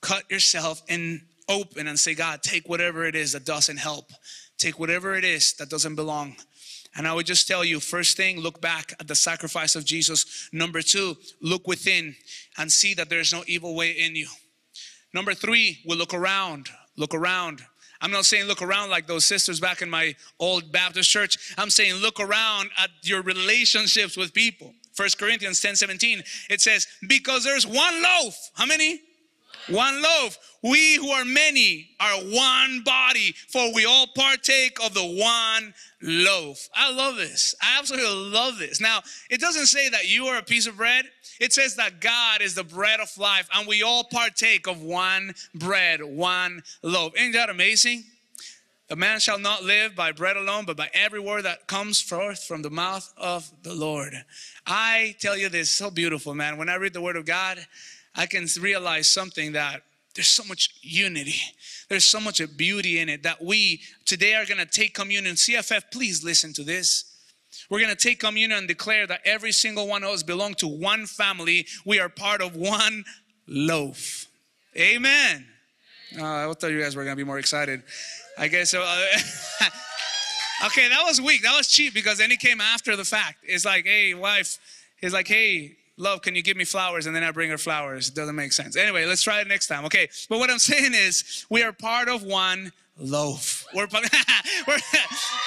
cut 0.03 0.29
yourself 0.29 0.83
in 0.87 1.21
open 1.49 1.87
and 1.87 1.97
say, 1.97 2.13
God, 2.13 2.43
take 2.43 2.69
whatever 2.69 3.05
it 3.05 3.15
is 3.15 3.31
that 3.31 3.45
doesn't 3.45 3.77
help, 3.77 4.11
take 4.57 4.77
whatever 4.77 5.15
it 5.15 5.23
is 5.23 5.53
that 5.53 5.69
doesn't 5.69 5.95
belong 5.95 6.35
and 6.95 7.07
I 7.07 7.13
would 7.13 7.25
just 7.25 7.47
tell 7.47 7.63
you 7.63 7.79
first 7.79 8.17
thing, 8.17 8.39
look 8.39 8.61
back 8.61 8.93
at 8.99 9.07
the 9.07 9.15
sacrifice 9.15 9.75
of 9.75 9.85
Jesus. 9.85 10.49
Number 10.51 10.81
two, 10.81 11.17
look 11.41 11.67
within 11.67 12.15
and 12.57 12.71
see 12.71 12.93
that 12.95 13.09
there's 13.09 13.33
no 13.33 13.43
evil 13.47 13.75
way 13.75 13.91
in 13.91 14.15
you. 14.15 14.27
Number 15.13 15.33
three, 15.33 15.79
we'll 15.85 15.97
look 15.97 16.13
around. 16.13 16.69
Look 16.97 17.13
around. 17.13 17.61
I'm 18.01 18.11
not 18.11 18.25
saying 18.25 18.47
look 18.47 18.61
around 18.61 18.89
like 18.89 19.07
those 19.07 19.25
sisters 19.25 19.59
back 19.59 19.81
in 19.81 19.89
my 19.89 20.15
old 20.39 20.71
Baptist 20.71 21.09
church. 21.09 21.53
I'm 21.57 21.69
saying 21.69 21.95
look 21.95 22.19
around 22.19 22.69
at 22.77 22.89
your 23.03 23.21
relationships 23.21 24.17
with 24.17 24.33
people. 24.33 24.73
First 24.93 25.17
Corinthians 25.17 25.61
10 25.61 25.75
17, 25.77 26.21
it 26.49 26.61
says, 26.61 26.85
Because 27.07 27.43
there's 27.43 27.65
one 27.65 28.03
loaf. 28.03 28.35
How 28.53 28.65
many? 28.65 28.99
One 29.69 30.01
loaf. 30.01 30.37
We 30.61 30.95
who 30.95 31.09
are 31.09 31.25
many 31.25 31.89
are 31.99 32.15
one 32.15 32.83
body, 32.83 33.35
for 33.49 33.73
we 33.73 33.85
all 33.85 34.07
partake 34.07 34.77
of 34.83 34.93
the 34.93 35.03
one 35.03 35.73
loaf. 36.01 36.69
I 36.73 36.91
love 36.91 37.15
this. 37.15 37.55
I 37.61 37.79
absolutely 37.79 38.31
love 38.31 38.57
this. 38.57 38.79
Now, 38.79 39.01
it 39.29 39.41
doesn't 39.41 39.67
say 39.67 39.89
that 39.89 40.09
you 40.09 40.25
are 40.27 40.37
a 40.37 40.43
piece 40.43 40.67
of 40.67 40.77
bread. 40.77 41.05
It 41.39 41.53
says 41.53 41.75
that 41.75 41.99
God 41.99 42.41
is 42.41 42.55
the 42.55 42.63
bread 42.63 42.99
of 42.99 43.17
life, 43.17 43.49
and 43.53 43.67
we 43.67 43.83
all 43.83 44.05
partake 44.05 44.67
of 44.67 44.81
one 44.81 45.33
bread, 45.55 46.01
one 46.03 46.63
loaf. 46.81 47.13
Ain't 47.17 47.33
that 47.33 47.49
amazing? 47.49 48.03
A 48.89 48.95
man 48.95 49.19
shall 49.19 49.39
not 49.39 49.63
live 49.63 49.95
by 49.95 50.11
bread 50.11 50.37
alone, 50.37 50.65
but 50.65 50.77
by 50.77 50.89
every 50.93 51.19
word 51.19 51.45
that 51.45 51.67
comes 51.67 51.99
forth 52.01 52.43
from 52.43 52.61
the 52.61 52.69
mouth 52.69 53.11
of 53.17 53.49
the 53.63 53.73
Lord. 53.73 54.13
I 54.67 55.15
tell 55.19 55.37
you 55.37 55.49
this, 55.49 55.69
so 55.69 55.89
beautiful, 55.89 56.35
man. 56.35 56.57
When 56.57 56.69
I 56.69 56.75
read 56.75 56.93
the 56.93 57.01
word 57.01 57.15
of 57.15 57.25
God, 57.25 57.65
I 58.15 58.25
can 58.25 58.47
realize 58.59 59.07
something 59.07 59.53
that 59.53 59.81
there's 60.15 60.29
so 60.29 60.43
much 60.43 60.69
unity. 60.81 61.35
There's 61.89 62.05
so 62.05 62.19
much 62.19 62.41
beauty 62.55 62.99
in 62.99 63.09
it 63.09 63.23
that 63.23 63.43
we 63.43 63.81
today 64.05 64.35
are 64.35 64.45
going 64.45 64.59
to 64.59 64.65
take 64.65 64.93
communion. 64.93 65.35
CFF, 65.35 65.91
please 65.91 66.23
listen 66.23 66.53
to 66.53 66.63
this. 66.63 67.05
We're 67.69 67.79
going 67.79 67.95
to 67.95 67.95
take 67.95 68.19
communion 68.19 68.59
and 68.59 68.67
declare 68.67 69.07
that 69.07 69.21
every 69.25 69.51
single 69.51 69.87
one 69.87 70.03
of 70.03 70.09
us 70.09 70.23
belong 70.23 70.53
to 70.55 70.67
one 70.67 71.05
family. 71.05 71.65
We 71.85 71.99
are 71.99 72.09
part 72.09 72.41
of 72.41 72.55
one 72.55 73.05
loaf. 73.47 74.27
Amen. 74.77 75.47
Uh, 76.17 76.49
I 76.49 76.53
thought 76.53 76.71
you 76.71 76.81
guys 76.81 76.95
were 76.95 77.03
going 77.03 77.15
to 77.15 77.19
be 77.19 77.25
more 77.25 77.39
excited. 77.39 77.83
I 78.37 78.47
guess. 78.47 78.73
Uh, 78.73 78.79
okay, 80.65 80.87
that 80.89 81.03
was 81.05 81.21
weak. 81.21 81.43
That 81.43 81.55
was 81.55 81.67
cheap 81.67 81.93
because 81.93 82.17
then 82.17 82.29
he 82.29 82.37
came 82.37 82.61
after 82.61 82.95
the 82.95 83.05
fact. 83.05 83.37
It's 83.43 83.65
like, 83.65 83.85
hey, 83.85 84.13
wife. 84.13 84.59
He's 84.99 85.13
like, 85.13 85.27
hey, 85.27 85.75
love, 85.97 86.21
can 86.21 86.35
you 86.35 86.41
give 86.41 86.57
me 86.57 86.65
flowers? 86.65 87.05
And 87.05 87.15
then 87.15 87.23
I 87.23 87.31
bring 87.31 87.49
her 87.49 87.57
flowers. 87.57 88.09
It 88.09 88.15
doesn't 88.15 88.35
make 88.35 88.53
sense. 88.53 88.75
Anyway, 88.75 89.05
let's 89.05 89.21
try 89.21 89.41
it 89.41 89.47
next 89.47 89.67
time. 89.67 89.85
Okay. 89.85 90.09
But 90.29 90.39
what 90.39 90.49
I'm 90.49 90.59
saying 90.59 90.93
is, 90.93 91.45
we 91.49 91.63
are 91.63 91.71
part 91.71 92.09
of 92.09 92.23
one 92.23 92.71
loaf. 92.97 93.65
We're, 93.73 93.87
we're, 94.67 94.77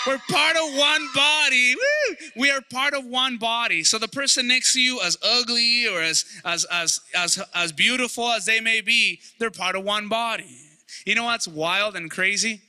we're 0.07 0.21
part 0.31 0.57
of 0.57 0.77
one 0.77 1.07
body. 1.15 1.75
Woo! 1.75 2.17
We 2.37 2.51
are 2.51 2.61
part 2.73 2.95
of 2.95 3.05
one 3.05 3.39
body. 3.39 3.85
So 3.85 3.99
the 3.99 4.09
person 4.09 4.49
next 4.49 4.73
to 4.75 4.81
you, 4.81 5.01
as 5.03 5.17
ugly 5.23 5.87
or 5.87 6.01
as, 6.01 6.25
as, 6.45 6.65
as, 6.73 7.01
as, 7.15 7.43
as 7.55 7.73
beautiful 7.73 8.29
as 8.29 8.45
they 8.45 8.61
may 8.61 8.81
be, 8.81 9.21
they're 9.39 9.51
part 9.51 9.77
of 9.77 9.85
one 9.85 10.09
body. 10.09 10.57
You 11.05 11.15
know 11.15 11.25
what's 11.25 11.47
wild 11.47 11.97
and 11.97 12.11
crazy? 12.11 12.63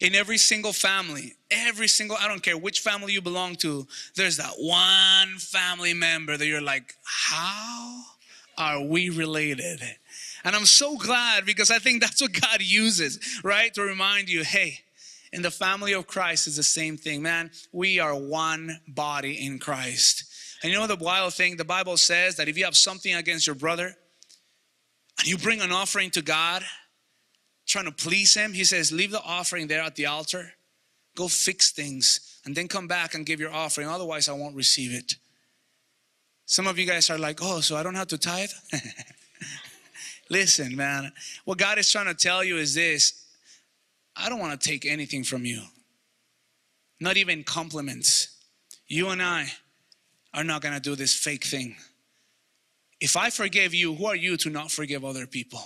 In 0.00 0.14
every 0.14 0.38
single 0.38 0.72
family, 0.72 1.34
every 1.50 1.88
single, 1.88 2.16
I 2.20 2.28
don't 2.28 2.42
care 2.42 2.58
which 2.58 2.80
family 2.80 3.12
you 3.12 3.22
belong 3.22 3.56
to, 3.56 3.86
there's 4.16 4.36
that 4.38 4.54
one 4.58 5.38
family 5.38 5.94
member 5.94 6.36
that 6.36 6.46
you're 6.46 6.60
like, 6.60 6.94
how 7.04 8.02
are 8.58 8.82
we 8.82 9.10
related? 9.10 9.80
And 10.44 10.56
I'm 10.56 10.66
so 10.66 10.96
glad 10.96 11.44
because 11.44 11.70
I 11.70 11.78
think 11.78 12.00
that's 12.00 12.20
what 12.20 12.32
God 12.32 12.60
uses, 12.60 13.40
right? 13.44 13.72
To 13.74 13.82
remind 13.82 14.28
you, 14.28 14.44
hey, 14.44 14.80
in 15.32 15.42
the 15.42 15.50
family 15.50 15.94
of 15.94 16.06
Christ 16.06 16.46
is 16.46 16.56
the 16.56 16.62
same 16.62 16.96
thing, 16.96 17.22
man. 17.22 17.50
We 17.72 17.98
are 17.98 18.14
one 18.14 18.80
body 18.86 19.44
in 19.46 19.58
Christ. 19.58 20.24
And 20.62 20.70
you 20.72 20.78
know 20.78 20.86
the 20.86 20.96
wild 20.96 21.34
thing? 21.34 21.56
The 21.56 21.64
Bible 21.64 21.96
says 21.96 22.36
that 22.36 22.48
if 22.48 22.56
you 22.56 22.64
have 22.64 22.76
something 22.76 23.14
against 23.14 23.46
your 23.46 23.56
brother 23.56 23.96
and 25.18 25.26
you 25.26 25.38
bring 25.38 25.60
an 25.60 25.72
offering 25.72 26.10
to 26.10 26.22
God, 26.22 26.62
trying 27.66 27.84
to 27.86 27.92
please 27.92 28.34
him, 28.34 28.52
he 28.52 28.64
says, 28.64 28.92
Leave 28.92 29.10
the 29.10 29.22
offering 29.22 29.66
there 29.66 29.82
at 29.82 29.96
the 29.96 30.06
altar, 30.06 30.52
go 31.16 31.28
fix 31.28 31.70
things, 31.70 32.40
and 32.44 32.54
then 32.54 32.68
come 32.68 32.88
back 32.88 33.14
and 33.14 33.26
give 33.26 33.40
your 33.40 33.52
offering. 33.52 33.88
Otherwise, 33.88 34.28
I 34.28 34.32
won't 34.32 34.56
receive 34.56 34.92
it. 34.92 35.14
Some 36.46 36.66
of 36.66 36.78
you 36.78 36.86
guys 36.86 37.08
are 37.10 37.18
like, 37.18 37.40
Oh, 37.42 37.60
so 37.60 37.76
I 37.76 37.82
don't 37.82 37.94
have 37.94 38.08
to 38.08 38.18
tithe? 38.18 38.50
Listen, 40.30 40.74
man, 40.76 41.12
what 41.44 41.58
God 41.58 41.78
is 41.78 41.90
trying 41.90 42.06
to 42.06 42.14
tell 42.14 42.42
you 42.42 42.56
is 42.56 42.74
this 42.74 43.26
I 44.16 44.28
don't 44.28 44.38
want 44.38 44.58
to 44.58 44.68
take 44.68 44.84
anything 44.84 45.24
from 45.24 45.44
you, 45.44 45.62
not 47.00 47.16
even 47.16 47.44
compliments. 47.44 48.28
You 48.86 49.08
and 49.08 49.22
I 49.22 49.46
are 50.34 50.44
not 50.44 50.60
going 50.60 50.74
to 50.74 50.80
do 50.80 50.94
this 50.94 51.14
fake 51.14 51.44
thing. 51.44 51.76
If 53.00 53.16
I 53.16 53.30
forgive 53.30 53.74
you, 53.74 53.94
who 53.94 54.06
are 54.06 54.16
you 54.16 54.36
to 54.38 54.50
not 54.50 54.70
forgive 54.70 55.04
other 55.04 55.26
people? 55.26 55.60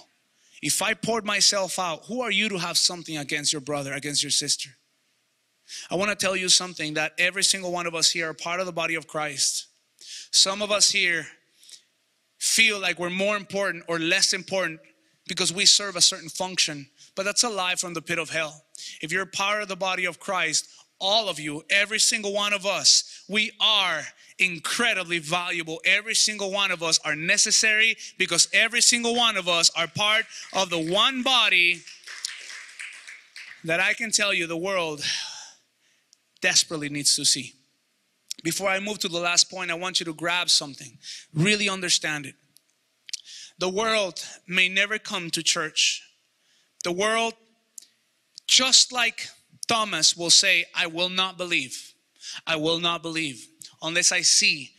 If 0.62 0.82
I 0.82 0.94
poured 0.94 1.24
myself 1.24 1.78
out, 1.78 2.04
who 2.06 2.22
are 2.22 2.30
you 2.30 2.48
to 2.48 2.58
have 2.58 2.78
something 2.78 3.18
against 3.18 3.52
your 3.52 3.60
brother, 3.60 3.92
against 3.92 4.22
your 4.22 4.30
sister? 4.30 4.70
I 5.90 5.96
want 5.96 6.10
to 6.10 6.16
tell 6.16 6.36
you 6.36 6.48
something 6.48 6.94
that 6.94 7.12
every 7.18 7.42
single 7.42 7.72
one 7.72 7.86
of 7.86 7.94
us 7.94 8.10
here 8.10 8.30
are 8.30 8.34
part 8.34 8.60
of 8.60 8.66
the 8.66 8.72
body 8.72 8.94
of 8.94 9.06
Christ. 9.06 9.66
Some 10.30 10.62
of 10.62 10.70
us 10.70 10.90
here 10.90 11.26
feel 12.38 12.80
like 12.80 12.98
we're 12.98 13.10
more 13.10 13.36
important 13.36 13.84
or 13.88 13.98
less 13.98 14.32
important 14.32 14.80
because 15.26 15.52
we 15.52 15.66
serve 15.66 15.96
a 15.96 16.00
certain 16.00 16.28
function, 16.28 16.86
but 17.16 17.24
that's 17.24 17.42
a 17.42 17.48
lie 17.48 17.74
from 17.74 17.94
the 17.94 18.02
pit 18.02 18.18
of 18.18 18.30
hell. 18.30 18.64
If 19.02 19.12
you're 19.12 19.26
part 19.26 19.62
of 19.62 19.68
the 19.68 19.76
body 19.76 20.04
of 20.04 20.20
Christ, 20.20 20.68
all 21.00 21.28
of 21.28 21.38
you, 21.38 21.62
every 21.70 21.98
single 21.98 22.32
one 22.32 22.52
of 22.52 22.64
us, 22.64 23.24
we 23.28 23.52
are 23.60 24.02
incredibly 24.38 25.18
valuable. 25.18 25.80
Every 25.84 26.14
single 26.14 26.50
one 26.50 26.70
of 26.70 26.82
us 26.82 26.98
are 27.04 27.16
necessary 27.16 27.96
because 28.18 28.48
every 28.52 28.80
single 28.80 29.14
one 29.14 29.36
of 29.36 29.48
us 29.48 29.70
are 29.76 29.86
part 29.86 30.24
of 30.54 30.70
the 30.70 30.78
one 30.78 31.22
body 31.22 31.82
that 33.64 33.80
I 33.80 33.94
can 33.94 34.10
tell 34.10 34.32
you 34.32 34.46
the 34.46 34.56
world 34.56 35.04
desperately 36.40 36.88
needs 36.88 37.16
to 37.16 37.24
see. 37.24 37.54
Before 38.44 38.68
I 38.68 38.78
move 38.78 38.98
to 39.00 39.08
the 39.08 39.18
last 39.18 39.50
point, 39.50 39.70
I 39.70 39.74
want 39.74 39.98
you 39.98 40.06
to 40.06 40.14
grab 40.14 40.50
something, 40.50 40.98
really 41.34 41.68
understand 41.68 42.26
it. 42.26 42.34
The 43.58 43.68
world 43.68 44.24
may 44.46 44.68
never 44.68 44.98
come 44.98 45.30
to 45.30 45.42
church. 45.42 46.02
The 46.84 46.92
world, 46.92 47.34
just 48.46 48.92
like 48.92 49.28
Thomas 49.68 50.16
will 50.16 50.30
say, 50.30 50.64
I 50.74 50.86
will 50.86 51.08
not 51.08 51.36
believe. 51.36 51.94
I 52.46 52.56
will 52.56 52.80
not 52.80 53.02
believe 53.02 53.46
unless 53.82 54.12
I 54.12 54.22
see 54.22 54.70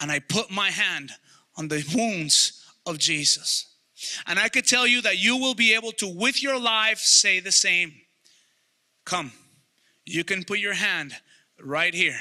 and 0.00 0.10
I 0.10 0.18
put 0.18 0.50
my 0.50 0.70
hand 0.70 1.12
on 1.56 1.68
the 1.68 1.84
wounds 1.94 2.64
of 2.86 2.98
Jesus. 2.98 3.66
And 4.26 4.38
I 4.38 4.48
could 4.48 4.66
tell 4.66 4.86
you 4.86 5.00
that 5.02 5.22
you 5.22 5.36
will 5.36 5.54
be 5.54 5.74
able 5.74 5.92
to, 5.92 6.08
with 6.08 6.42
your 6.42 6.58
life, 6.58 6.98
say 6.98 7.40
the 7.40 7.52
same. 7.52 7.92
Come, 9.04 9.32
you 10.04 10.24
can 10.24 10.44
put 10.44 10.58
your 10.58 10.74
hand 10.74 11.14
right 11.62 11.94
here. 11.94 12.18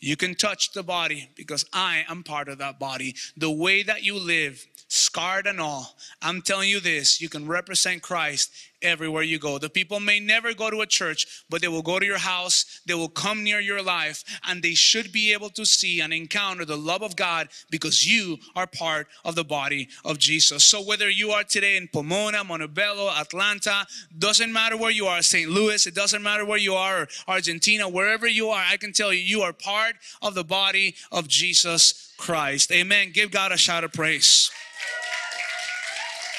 You 0.00 0.16
can 0.16 0.34
touch 0.34 0.72
the 0.72 0.82
body 0.82 1.28
because 1.36 1.66
I 1.74 2.04
am 2.08 2.22
part 2.22 2.48
of 2.48 2.58
that 2.58 2.78
body. 2.78 3.14
The 3.36 3.50
way 3.50 3.82
that 3.82 4.02
you 4.02 4.18
live, 4.18 4.66
scarred 4.88 5.46
and 5.46 5.60
all, 5.60 5.94
I'm 6.22 6.40
telling 6.40 6.70
you 6.70 6.80
this 6.80 7.20
you 7.20 7.28
can 7.28 7.46
represent 7.46 8.00
Christ 8.00 8.50
everywhere 8.82 9.22
you 9.22 9.38
go. 9.38 9.58
The 9.58 9.70
people 9.70 10.00
may 10.00 10.20
never 10.20 10.54
go 10.54 10.70
to 10.70 10.80
a 10.80 10.86
church, 10.86 11.44
but 11.48 11.60
they 11.60 11.68
will 11.68 11.82
go 11.82 11.98
to 11.98 12.06
your 12.06 12.18
house, 12.18 12.80
they 12.86 12.94
will 12.94 13.08
come 13.08 13.44
near 13.44 13.60
your 13.60 13.82
life, 13.82 14.24
and 14.46 14.62
they 14.62 14.74
should 14.74 15.12
be 15.12 15.32
able 15.32 15.50
to 15.50 15.64
see 15.64 16.00
and 16.00 16.12
encounter 16.12 16.64
the 16.64 16.76
love 16.76 17.02
of 17.02 17.16
God 17.16 17.48
because 17.70 18.06
you 18.06 18.38
are 18.56 18.66
part 18.66 19.08
of 19.24 19.34
the 19.34 19.44
body 19.44 19.88
of 20.04 20.18
Jesus. 20.18 20.64
So 20.64 20.82
whether 20.82 21.08
you 21.08 21.30
are 21.30 21.44
today 21.44 21.76
in 21.76 21.88
Pomona, 21.88 22.44
Montebello, 22.44 23.10
Atlanta, 23.10 23.86
doesn't 24.18 24.52
matter 24.52 24.76
where 24.76 24.90
you 24.90 25.06
are, 25.06 25.22
St. 25.22 25.50
Louis, 25.50 25.86
it 25.86 25.94
doesn't 25.94 26.22
matter 26.22 26.44
where 26.44 26.58
you 26.58 26.74
are, 26.74 27.08
Argentina, 27.28 27.88
wherever 27.88 28.26
you 28.26 28.48
are, 28.48 28.62
I 28.66 28.76
can 28.76 28.92
tell 28.92 29.12
you, 29.12 29.20
you 29.20 29.42
are 29.42 29.52
part 29.52 29.96
of 30.22 30.34
the 30.34 30.44
body 30.44 30.94
of 31.12 31.28
Jesus 31.28 32.12
Christ. 32.18 32.72
Amen. 32.72 33.10
Give 33.12 33.30
God 33.30 33.52
a 33.52 33.56
shout 33.56 33.84
of 33.84 33.92
praise. 33.92 34.50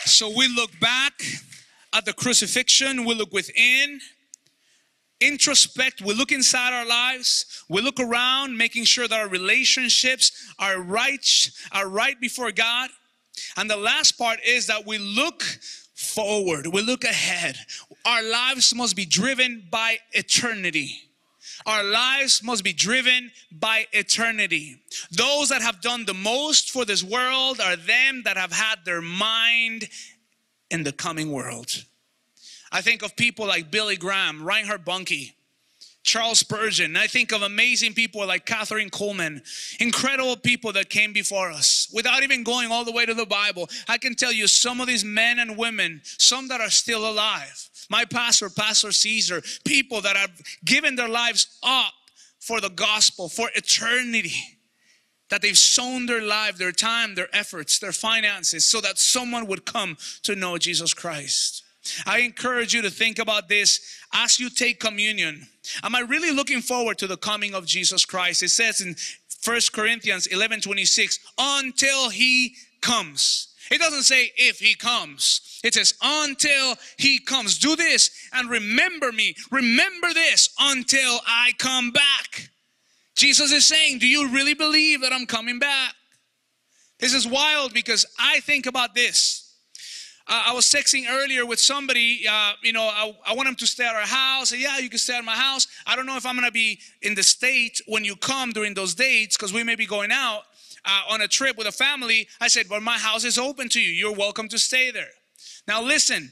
So 0.06 0.32
we 0.36 0.48
look 0.48 0.72
back 0.80 1.24
at 1.94 2.06
the 2.06 2.14
crucifixion, 2.14 3.06
we 3.06 3.16
look 3.16 3.34
within, 3.34 4.00
introspect, 5.20 6.02
we 6.02 6.14
look 6.14 6.32
inside 6.32 6.74
our 6.74 6.86
lives, 6.86 7.64
we 7.70 7.82
look 7.82 8.00
around, 8.00 8.58
making 8.58 8.86
sure 8.86 9.08
that 9.08 9.20
our 9.20 9.28
relationships 9.28 10.32
are 10.58 10.82
right, 10.82 11.26
are 11.72 11.88
right 11.88 12.20
before 12.20 12.52
God. 12.52 12.90
And 13.58 13.70
the 13.70 13.78
last 13.78 14.14
part 14.14 14.40
is 14.46 14.68
that 14.68 14.86
we 14.86 14.98
look 14.98 15.44
forward, 15.94 16.68
we 16.68 16.82
look 16.82 17.04
ahead. 17.04 17.58
Our 18.06 18.24
lives 18.24 18.74
must 18.74 18.96
be 18.96 19.06
driven 19.06 19.68
by 19.70 20.00
eternity. 20.14 20.98
Our 21.66 21.84
lives 21.84 22.42
must 22.44 22.64
be 22.64 22.74
driven 22.74 23.32
by 23.52 23.86
eternity. 23.92 24.82
Those 25.12 25.50
that 25.50 25.62
have 25.62 25.82
done 25.82 26.06
the 26.06 26.14
most 26.14 26.72
for 26.72 26.86
this 26.86 27.04
world 27.04 27.60
are 27.60 27.76
them 27.76 28.24
that 28.24 28.38
have 28.38 28.52
had 28.52 28.80
their 28.84 29.02
mind 29.02 29.88
in 30.72 30.84
the 30.84 30.92
coming 30.92 31.32
world. 31.32 31.84
I 32.72 32.82
think 32.82 33.04
of 33.04 33.16
people 33.16 33.46
like 33.46 33.70
Billy 33.70 33.98
Graham, 33.98 34.44
Reinhard 34.44 34.86
Bonnke, 34.86 35.34
Charles 36.04 36.40
Spurgeon. 36.40 36.96
I 36.96 37.06
think 37.06 37.32
of 37.32 37.42
amazing 37.42 37.94
people 37.94 38.26
like 38.26 38.46
Kathryn 38.46 38.90
Kuhlman, 38.90 39.42
incredible 39.80 40.38
people 40.38 40.72
that 40.74 40.90
came 40.90 41.14
before 41.14 41.52
us 41.52 41.90
without 41.94 42.24
even 42.24 42.44
going 42.44 42.72
all 42.72 42.86
the 42.86 42.92
way 42.92 43.06
to 43.06 43.14
the 43.14 43.26
Bible. 43.26 43.70
I 43.88 43.98
can 43.98 44.16
tell 44.16 44.32
you 44.32 44.48
some 44.48 44.82
of 44.82 44.88
these 44.88 45.06
men 45.06 45.38
and 45.38 45.58
women, 45.58 46.02
some 46.04 46.48
that 46.48 46.62
are 46.62 46.70
still 46.70 47.08
alive. 47.08 47.70
My 47.90 48.06
pastor, 48.06 48.50
Pastor 48.50 48.92
Caesar, 48.94 49.44
people 49.66 50.02
that 50.02 50.16
have 50.16 50.32
given 50.64 50.96
their 50.96 51.10
lives 51.10 51.60
up 51.62 51.94
for 52.40 52.62
the 52.62 52.70
gospel, 52.70 53.28
for 53.28 53.50
eternity 53.54 54.60
that 55.32 55.42
they've 55.42 55.58
sown 55.58 56.06
their 56.06 56.22
life, 56.22 56.58
their 56.58 56.74
time, 56.74 57.16
their 57.16 57.34
efforts, 57.34 57.80
their 57.80 57.94
finances, 57.94 58.66
so 58.66 58.82
that 58.82 59.00
someone 59.00 59.48
would 59.48 59.66
come 59.66 59.98
to 60.24 60.36
know 60.36 60.58
Jesus 60.58 60.94
Christ. 60.94 61.64
I 62.06 62.20
encourage 62.20 62.74
you 62.74 62.82
to 62.84 62.92
think 62.92 63.18
about 63.18 63.50
this 63.50 63.80
as 64.14 64.40
you 64.40 64.50
take 64.50 64.80
communion. 64.80 65.48
Am 65.84 65.96
I 65.96 66.02
really 66.02 66.32
looking 66.32 66.62
forward 66.62 66.98
to 67.00 67.08
the 67.08 67.18
coming 67.18 67.56
of 67.56 67.66
Jesus 67.66 68.06
Christ? 68.06 68.44
It 68.44 68.50
says 68.50 68.82
in 68.82 68.96
First 69.42 69.74
Corinthians 69.74 70.28
11 70.28 70.62
26, 70.62 71.18
until 71.40 72.10
he 72.10 72.56
comes. 72.82 73.48
It 73.72 73.80
doesn't 73.80 74.04
say 74.04 74.32
if 74.36 74.60
he 74.60 74.76
comes. 74.76 75.60
It 75.64 75.76
says 75.76 75.94
until 76.04 76.76
he 76.98 77.20
comes. 77.20 77.58
Do 77.58 77.78
this 77.78 78.12
and 78.34 78.50
remember 78.50 79.14
me. 79.14 79.34
Remember 79.50 80.14
this 80.14 80.50
until 80.60 81.22
I 81.26 81.54
come 81.58 81.92
back. 81.92 82.51
Jesus 83.16 83.52
is 83.52 83.66
saying, 83.66 84.00
Do 84.00 84.08
you 84.08 84.30
really 84.30 84.54
believe 84.54 85.02
that 85.02 85.14
I'm 85.14 85.26
coming 85.26 85.60
back? 85.60 85.94
This 87.00 87.14
is 87.14 87.28
wild 87.28 87.74
because 87.74 88.06
I 88.20 88.40
think 88.42 88.68
about 88.68 88.94
this. 88.94 89.56
Uh, 90.28 90.44
I 90.48 90.54
was 90.54 90.66
texting 90.66 91.06
earlier 91.10 91.46
with 91.46 91.60
somebody, 91.60 92.26
uh, 92.30 92.54
you 92.64 92.74
know, 92.74 92.84
I, 92.84 93.12
I, 93.26 93.34
want 93.34 93.48
them 93.48 93.56
to 93.56 93.68
stay 93.68 93.86
at 93.86 93.96
our 93.96 94.02
house. 94.02 94.54
yeah, 94.56 94.78
you 94.78 94.88
can 94.88 95.00
stay 95.00 95.18
at 95.18 95.26
my 95.26 95.36
house. 95.36 95.68
I 95.88 95.96
don't 95.96 96.06
know 96.06 96.16
if 96.16 96.26
I'm 96.28 96.36
going 96.36 96.46
to 96.48 96.54
be 96.54 96.80
in 97.02 97.16
the 97.16 97.24
state 97.24 97.82
when 97.88 98.06
you 98.06 98.16
come 98.16 98.52
during 98.52 98.76
those 98.76 98.94
dates 98.94 99.36
because 99.36 99.52
we 99.52 99.64
may 99.64 99.76
be 99.76 99.88
going 99.88 100.12
out 100.12 100.44
uh, 100.86 101.02
on 101.10 101.22
a 101.22 101.28
trip 101.28 101.58
with 101.58 101.68
a 101.68 101.72
family. 101.72 102.28
I 102.40 102.48
said, 102.48 102.68
Well, 102.70 102.82
my 102.82 102.98
house 102.98 103.24
is 103.24 103.38
open 103.38 103.68
to 103.70 103.82
you. 103.82 103.90
You're 103.90 104.16
welcome 104.16 104.48
to 104.50 104.60
stay 104.60 104.92
there. 104.92 105.10
Now, 105.68 105.82
listen, 105.82 106.32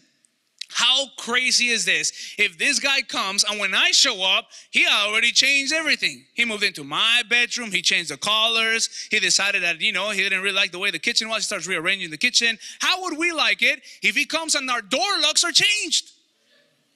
how 0.70 1.08
crazy 1.18 1.68
is 1.68 1.84
this? 1.84 2.36
If 2.38 2.58
this 2.58 2.80
guy 2.80 3.02
comes 3.02 3.44
and 3.44 3.60
when 3.60 3.74
I 3.74 3.92
show 3.92 4.24
up, 4.24 4.50
he 4.70 4.86
already 4.88 5.32
changed 5.32 5.74
everything. 5.74 6.26
He 6.34 6.46
moved 6.46 6.64
into 6.64 6.84
my 6.84 7.24
bedroom, 7.28 7.72
he 7.72 7.82
changed 7.82 8.12
the 8.12 8.18
colors, 8.18 9.08
he 9.10 9.20
decided 9.20 9.64
that, 9.64 9.82
you 9.82 9.92
know, 9.92 10.12
he 10.12 10.22
didn't 10.22 10.42
really 10.42 10.56
like 10.56 10.72
the 10.72 10.80
way 10.80 10.92
the 10.92 11.00
kitchen 11.00 11.28
was, 11.28 11.38
he 11.40 11.44
starts 11.44 11.68
rearranging 11.68 12.12
the 12.12 12.18
kitchen. 12.18 12.58
How 12.80 13.02
would 13.04 13.18
we 13.18 13.32
like 13.32 13.62
it 13.62 13.82
if 14.04 14.16
he 14.16 14.26
comes 14.26 14.56
and 14.56 14.70
our 14.70 14.82
door 14.82 15.02
locks 15.22 15.44
are 15.44 15.52
changed? 15.52 16.12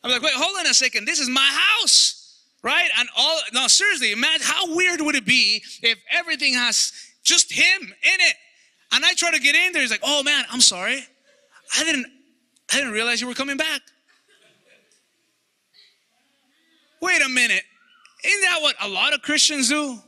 I'm 0.03 0.11
like, 0.11 0.21
wait, 0.21 0.33
hold 0.33 0.55
on 0.59 0.67
a 0.67 0.73
second, 0.73 1.05
this 1.05 1.19
is 1.19 1.29
my 1.29 1.49
house. 1.81 2.19
Right? 2.61 2.89
And 2.97 3.09
all 3.17 3.39
no, 3.53 3.67
seriously, 3.67 4.13
imagine 4.13 4.45
how 4.45 4.73
weird 4.73 5.01
would 5.01 5.15
it 5.15 5.25
be 5.25 5.61
if 5.81 5.97
everything 6.09 6.53
has 6.53 6.93
just 7.23 7.51
him 7.51 7.81
in 7.81 7.87
it. 8.21 8.35
And 8.93 9.03
I 9.03 9.13
try 9.15 9.31
to 9.31 9.39
get 9.39 9.55
in 9.55 9.73
there, 9.73 9.81
he's 9.81 9.91
like, 9.91 9.99
oh 10.03 10.23
man, 10.23 10.45
I'm 10.49 10.61
sorry. 10.61 11.05
I 11.75 11.83
didn't 11.83 12.05
I 12.73 12.77
didn't 12.77 12.93
realize 12.93 13.21
you 13.21 13.27
were 13.27 13.35
coming 13.35 13.57
back. 13.57 13.81
Wait 17.01 17.21
a 17.21 17.29
minute. 17.29 17.61
Isn't 18.23 18.41
that 18.41 18.61
what 18.61 18.75
a 18.81 18.87
lot 18.87 19.13
of 19.13 19.21
Christians 19.21 19.69
do? 19.69 19.99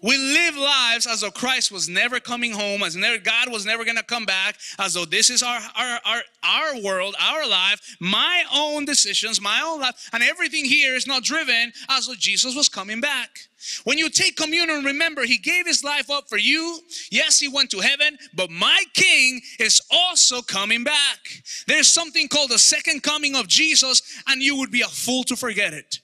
We 0.00 0.16
live 0.16 0.56
lives 0.56 1.06
as 1.06 1.22
though 1.22 1.30
Christ 1.30 1.72
was 1.72 1.88
never 1.88 2.20
coming 2.20 2.52
home, 2.52 2.82
as 2.82 2.94
never, 2.94 3.18
God 3.18 3.50
was 3.50 3.66
never 3.66 3.84
to 3.84 4.02
come 4.04 4.24
back, 4.24 4.56
as 4.78 4.94
though 4.94 5.04
this 5.04 5.28
is 5.28 5.42
our, 5.42 5.60
our, 5.76 6.00
our, 6.04 6.22
our 6.44 6.82
world, 6.82 7.16
our 7.20 7.48
life, 7.48 7.96
my 8.00 8.44
own 8.54 8.84
decisions, 8.84 9.40
my 9.40 9.60
own 9.64 9.80
life, 9.80 10.08
and 10.12 10.22
everything 10.22 10.64
here 10.64 10.94
is 10.94 11.06
not 11.06 11.24
driven 11.24 11.72
as 11.88 12.06
though 12.06 12.14
Jesus 12.14 12.54
was 12.54 12.68
coming 12.68 13.00
back. 13.00 13.40
When 13.84 13.98
you 13.98 14.08
take 14.08 14.36
communion, 14.36 14.84
remember, 14.84 15.24
He 15.24 15.36
gave 15.36 15.66
His 15.66 15.82
life 15.82 16.10
up 16.10 16.28
for 16.28 16.38
you. 16.38 16.78
Yes, 17.10 17.40
He 17.40 17.48
went 17.48 17.70
to 17.70 17.80
heaven, 17.80 18.18
but 18.34 18.50
my 18.50 18.84
King 18.94 19.40
is 19.58 19.80
also 19.90 20.42
coming 20.42 20.84
back. 20.84 21.18
There's 21.66 21.88
something 21.88 22.28
called 22.28 22.50
the 22.50 22.58
second 22.58 23.02
coming 23.02 23.34
of 23.34 23.48
Jesus, 23.48 24.02
and 24.28 24.40
you 24.40 24.56
would 24.58 24.70
be 24.70 24.82
a 24.82 24.86
fool 24.86 25.24
to 25.24 25.34
forget 25.34 25.72
it 25.74 26.00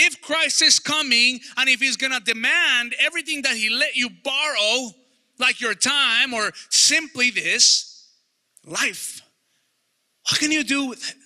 if 0.00 0.20
Christ 0.22 0.62
is 0.62 0.78
coming 0.78 1.40
and 1.56 1.68
if 1.68 1.80
he's 1.80 1.96
gonna 1.96 2.20
demand 2.20 2.94
everything 2.98 3.42
that 3.42 3.56
he 3.56 3.68
let 3.68 3.96
you 3.96 4.10
borrow, 4.24 4.90
like 5.38 5.60
your 5.60 5.74
time 5.74 6.34
or 6.34 6.52
simply 6.68 7.30
this 7.30 8.08
life, 8.64 9.22
what 10.28 10.38
can 10.38 10.52
you 10.52 10.64
do 10.64 10.86
with 10.88 11.08
it? 11.08 11.16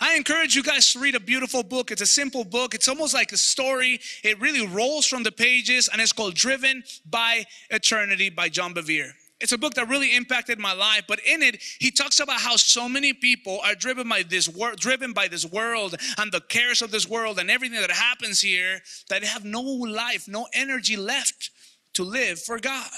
I 0.00 0.16
encourage 0.16 0.54
you 0.54 0.62
guys 0.62 0.92
to 0.92 0.98
read 0.98 1.14
a 1.14 1.20
beautiful 1.20 1.62
book. 1.62 1.90
It's 1.90 2.02
a 2.02 2.06
simple 2.06 2.44
book. 2.44 2.74
It's 2.74 2.88
almost 2.88 3.14
like 3.14 3.32
a 3.32 3.36
story. 3.36 4.00
It 4.22 4.40
really 4.40 4.66
rolls 4.66 5.06
from 5.06 5.22
the 5.22 5.32
pages 5.32 5.88
and 5.90 6.00
it's 6.00 6.12
called 6.12 6.34
Driven 6.34 6.82
by 7.08 7.44
Eternity 7.70 8.28
by 8.28 8.48
John 8.48 8.74
Bevere. 8.74 9.12
It's 9.44 9.52
a 9.52 9.58
book 9.58 9.74
that 9.74 9.90
really 9.90 10.16
impacted 10.16 10.58
my 10.58 10.72
life, 10.72 11.02
but 11.06 11.20
in 11.20 11.42
it, 11.42 11.62
he 11.78 11.90
talks 11.90 12.18
about 12.18 12.40
how 12.40 12.56
so 12.56 12.88
many 12.88 13.12
people 13.12 13.60
are 13.62 13.74
driven 13.74 14.08
by 14.08 14.22
this 14.22 14.48
world, 14.48 14.80
driven 14.80 15.12
by 15.12 15.28
this 15.28 15.44
world 15.44 15.96
and 16.16 16.32
the 16.32 16.40
cares 16.40 16.80
of 16.80 16.90
this 16.90 17.06
world 17.06 17.38
and 17.38 17.50
everything 17.50 17.78
that 17.78 17.90
happens 17.90 18.40
here, 18.40 18.80
that 19.10 19.22
have 19.22 19.44
no 19.44 19.60
life, 19.60 20.26
no 20.26 20.46
energy 20.54 20.96
left 20.96 21.50
to 21.92 22.04
live 22.04 22.40
for 22.40 22.58
God. 22.58 22.88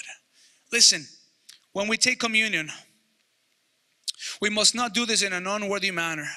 Listen, 0.70 1.08
when 1.72 1.88
we 1.88 1.96
take 1.96 2.20
communion, 2.20 2.70
we 4.40 4.48
must 4.48 4.72
not 4.72 4.94
do 4.94 5.04
this 5.04 5.24
in 5.24 5.32
an 5.32 5.48
unworthy 5.48 5.90
manner. 5.90 6.28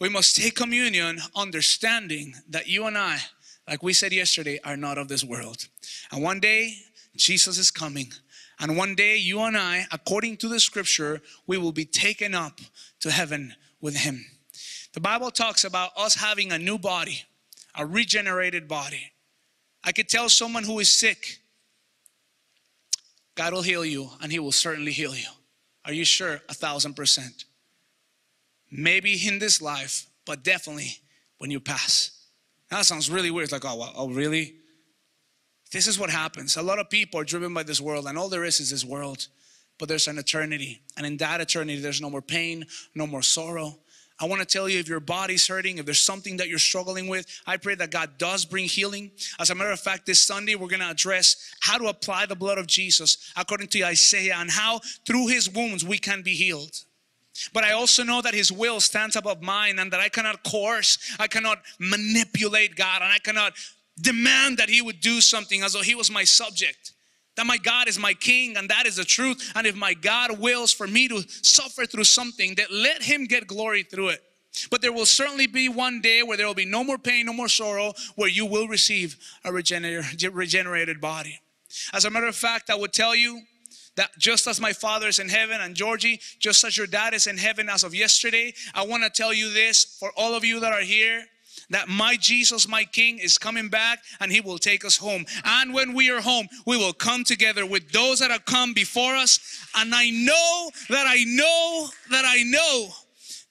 we 0.00 0.08
must 0.08 0.36
take 0.36 0.54
communion 0.54 1.18
understanding 1.34 2.34
that 2.48 2.68
you 2.68 2.86
and 2.86 2.96
I, 2.96 3.18
like 3.66 3.82
we 3.82 3.92
said 3.92 4.12
yesterday, 4.12 4.60
are 4.62 4.76
not 4.76 4.98
of 4.98 5.08
this 5.08 5.24
world. 5.24 5.66
And 6.12 6.22
one 6.22 6.38
day, 6.38 6.76
Jesus 7.16 7.58
is 7.58 7.72
coming. 7.72 8.12
And 8.60 8.76
one 8.76 8.94
day, 8.94 9.16
you 9.16 9.40
and 9.40 9.56
I, 9.56 9.86
according 9.90 10.36
to 10.38 10.48
the 10.48 10.60
scripture, 10.60 11.20
we 11.46 11.58
will 11.58 11.72
be 11.72 11.84
taken 11.84 12.34
up 12.34 12.60
to 13.00 13.10
heaven 13.10 13.54
with 13.80 13.96
Him. 13.96 14.24
The 14.92 15.00
Bible 15.00 15.30
talks 15.30 15.64
about 15.64 15.90
us 15.96 16.14
having 16.14 16.52
a 16.52 16.58
new 16.58 16.78
body, 16.78 17.24
a 17.76 17.84
regenerated 17.84 18.68
body. 18.68 19.12
I 19.82 19.92
could 19.92 20.08
tell 20.08 20.28
someone 20.28 20.64
who 20.64 20.78
is 20.78 20.90
sick, 20.90 21.40
God 23.34 23.52
will 23.52 23.62
heal 23.62 23.84
you, 23.84 24.10
and 24.22 24.30
He 24.30 24.38
will 24.38 24.52
certainly 24.52 24.92
heal 24.92 25.14
you. 25.14 25.26
Are 25.84 25.92
you 25.92 26.04
sure? 26.04 26.40
A 26.48 26.54
thousand 26.54 26.94
percent. 26.94 27.44
Maybe 28.70 29.14
in 29.26 29.38
this 29.38 29.60
life, 29.60 30.06
but 30.24 30.42
definitely 30.42 30.98
when 31.38 31.50
you 31.50 31.60
pass. 31.60 32.12
That 32.70 32.86
sounds 32.86 33.10
really 33.10 33.30
weird. 33.30 33.44
It's 33.44 33.52
like, 33.52 33.64
oh, 33.64 33.92
oh, 33.94 34.08
really? 34.08 34.54
This 35.74 35.88
is 35.88 35.98
what 35.98 36.08
happens. 36.08 36.56
A 36.56 36.62
lot 36.62 36.78
of 36.78 36.88
people 36.88 37.18
are 37.18 37.24
driven 37.24 37.52
by 37.52 37.64
this 37.64 37.80
world, 37.80 38.06
and 38.06 38.16
all 38.16 38.28
there 38.28 38.44
is 38.44 38.60
is 38.60 38.70
this 38.70 38.84
world. 38.84 39.26
But 39.76 39.88
there's 39.88 40.06
an 40.06 40.18
eternity. 40.18 40.80
And 40.96 41.04
in 41.04 41.16
that 41.16 41.40
eternity, 41.40 41.80
there's 41.80 42.00
no 42.00 42.08
more 42.08 42.22
pain, 42.22 42.64
no 42.94 43.08
more 43.08 43.22
sorrow. 43.22 43.80
I 44.20 44.26
want 44.26 44.40
to 44.40 44.46
tell 44.46 44.68
you 44.68 44.78
if 44.78 44.86
your 44.86 45.00
body's 45.00 45.48
hurting, 45.48 45.78
if 45.78 45.84
there's 45.84 45.98
something 45.98 46.36
that 46.36 46.46
you're 46.46 46.60
struggling 46.60 47.08
with, 47.08 47.26
I 47.44 47.56
pray 47.56 47.74
that 47.74 47.90
God 47.90 48.18
does 48.18 48.44
bring 48.44 48.66
healing. 48.66 49.10
As 49.40 49.50
a 49.50 49.54
matter 49.56 49.72
of 49.72 49.80
fact, 49.80 50.06
this 50.06 50.20
Sunday 50.20 50.54
we're 50.54 50.68
going 50.68 50.78
to 50.78 50.90
address 50.90 51.52
how 51.58 51.76
to 51.78 51.86
apply 51.86 52.26
the 52.26 52.36
blood 52.36 52.58
of 52.58 52.68
Jesus 52.68 53.32
according 53.36 53.66
to 53.70 53.82
Isaiah 53.82 54.36
and 54.38 54.52
how 54.52 54.80
through 55.04 55.26
his 55.26 55.50
wounds 55.50 55.84
we 55.84 55.98
can 55.98 56.22
be 56.22 56.34
healed. 56.34 56.84
But 57.52 57.64
I 57.64 57.72
also 57.72 58.04
know 58.04 58.22
that 58.22 58.32
His 58.32 58.52
will 58.52 58.78
stands 58.78 59.16
above 59.16 59.42
mine 59.42 59.80
and 59.80 59.92
that 59.92 59.98
I 59.98 60.08
cannot 60.08 60.44
coerce, 60.44 61.16
I 61.18 61.26
cannot 61.26 61.62
manipulate 61.80 62.76
God, 62.76 63.02
and 63.02 63.12
I 63.12 63.18
cannot 63.18 63.54
demand 64.00 64.58
that 64.58 64.68
He 64.68 64.82
would 64.82 65.00
do 65.00 65.20
something 65.20 65.62
as 65.62 65.72
though 65.72 65.82
He 65.82 65.94
was 65.94 66.10
my 66.10 66.24
subject. 66.24 66.92
That 67.36 67.46
my 67.46 67.58
God 67.58 67.88
is 67.88 67.98
my 67.98 68.14
King, 68.14 68.56
and 68.56 68.68
that 68.70 68.86
is 68.86 68.96
the 68.96 69.04
truth. 69.04 69.52
And 69.56 69.66
if 69.66 69.74
my 69.74 69.94
God 69.94 70.38
wills 70.38 70.72
for 70.72 70.86
me 70.86 71.08
to 71.08 71.22
suffer 71.42 71.84
through 71.84 72.04
something, 72.04 72.54
that 72.56 72.70
let 72.70 73.02
Him 73.02 73.24
get 73.24 73.46
glory 73.46 73.82
through 73.82 74.10
it. 74.10 74.22
But 74.70 74.82
there 74.82 74.92
will 74.92 75.06
certainly 75.06 75.48
be 75.48 75.68
one 75.68 76.00
day 76.00 76.22
where 76.22 76.36
there 76.36 76.46
will 76.46 76.54
be 76.54 76.64
no 76.64 76.84
more 76.84 76.96
pain, 76.96 77.26
no 77.26 77.32
more 77.32 77.48
sorrow, 77.48 77.92
where 78.14 78.28
you 78.28 78.46
will 78.46 78.68
receive 78.68 79.16
a 79.44 79.52
regenerated 79.52 81.00
body. 81.00 81.40
As 81.92 82.04
a 82.04 82.10
matter 82.10 82.28
of 82.28 82.36
fact, 82.36 82.70
I 82.70 82.76
would 82.76 82.92
tell 82.92 83.16
you 83.16 83.42
that 83.96 84.10
just 84.16 84.46
as 84.46 84.60
my 84.60 84.72
father 84.72 85.08
is 85.08 85.18
in 85.18 85.28
heaven 85.28 85.60
and 85.60 85.74
Georgie, 85.74 86.20
just 86.38 86.62
as 86.62 86.76
your 86.76 86.86
dad 86.86 87.14
is 87.14 87.26
in 87.26 87.36
heaven 87.36 87.68
as 87.68 87.82
of 87.82 87.96
yesterday, 87.96 88.54
I 88.74 88.86
want 88.86 89.02
to 89.02 89.10
tell 89.10 89.32
you 89.32 89.52
this 89.52 89.96
for 89.98 90.12
all 90.16 90.36
of 90.36 90.44
you 90.44 90.60
that 90.60 90.72
are 90.72 90.82
here 90.82 91.24
that 91.70 91.88
my 91.88 92.16
Jesus, 92.16 92.68
my 92.68 92.84
King, 92.84 93.18
is 93.18 93.38
coming 93.38 93.68
back 93.68 94.00
and 94.20 94.30
he 94.30 94.40
will 94.40 94.58
take 94.58 94.84
us 94.84 94.96
home. 94.96 95.24
And 95.44 95.74
when 95.74 95.94
we 95.94 96.10
are 96.10 96.20
home, 96.20 96.48
we 96.66 96.76
will 96.76 96.92
come 96.92 97.24
together 97.24 97.66
with 97.66 97.90
those 97.90 98.18
that 98.20 98.30
have 98.30 98.44
come 98.44 98.72
before 98.72 99.14
us. 99.14 99.38
And 99.76 99.94
I 99.94 100.10
know 100.10 100.70
that 100.88 101.06
I 101.06 101.24
know 101.24 101.88
that 102.10 102.24
I 102.26 102.42
know 102.44 102.88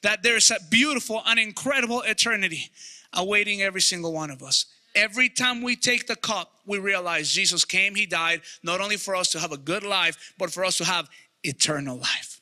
that 0.01 0.21
there's 0.21 0.51
a 0.51 0.57
beautiful 0.69 1.21
and 1.25 1.39
incredible 1.39 2.01
eternity 2.01 2.69
awaiting 3.13 3.61
every 3.61 3.81
single 3.81 4.13
one 4.13 4.31
of 4.31 4.43
us. 4.43 4.65
Every 4.95 5.29
time 5.29 5.61
we 5.61 5.75
take 5.75 6.07
the 6.07 6.15
cup, 6.15 6.51
we 6.67 6.77
realize 6.77 7.31
Jesus 7.31 7.65
came, 7.65 7.95
He 7.95 8.05
died, 8.05 8.41
not 8.61 8.79
only 8.79 8.97
for 8.97 9.15
us 9.15 9.31
to 9.31 9.39
have 9.39 9.51
a 9.51 9.57
good 9.57 9.83
life, 9.83 10.33
but 10.37 10.51
for 10.51 10.63
us 10.63 10.77
to 10.77 10.85
have 10.85 11.09
eternal 11.43 11.97
life. 11.97 12.41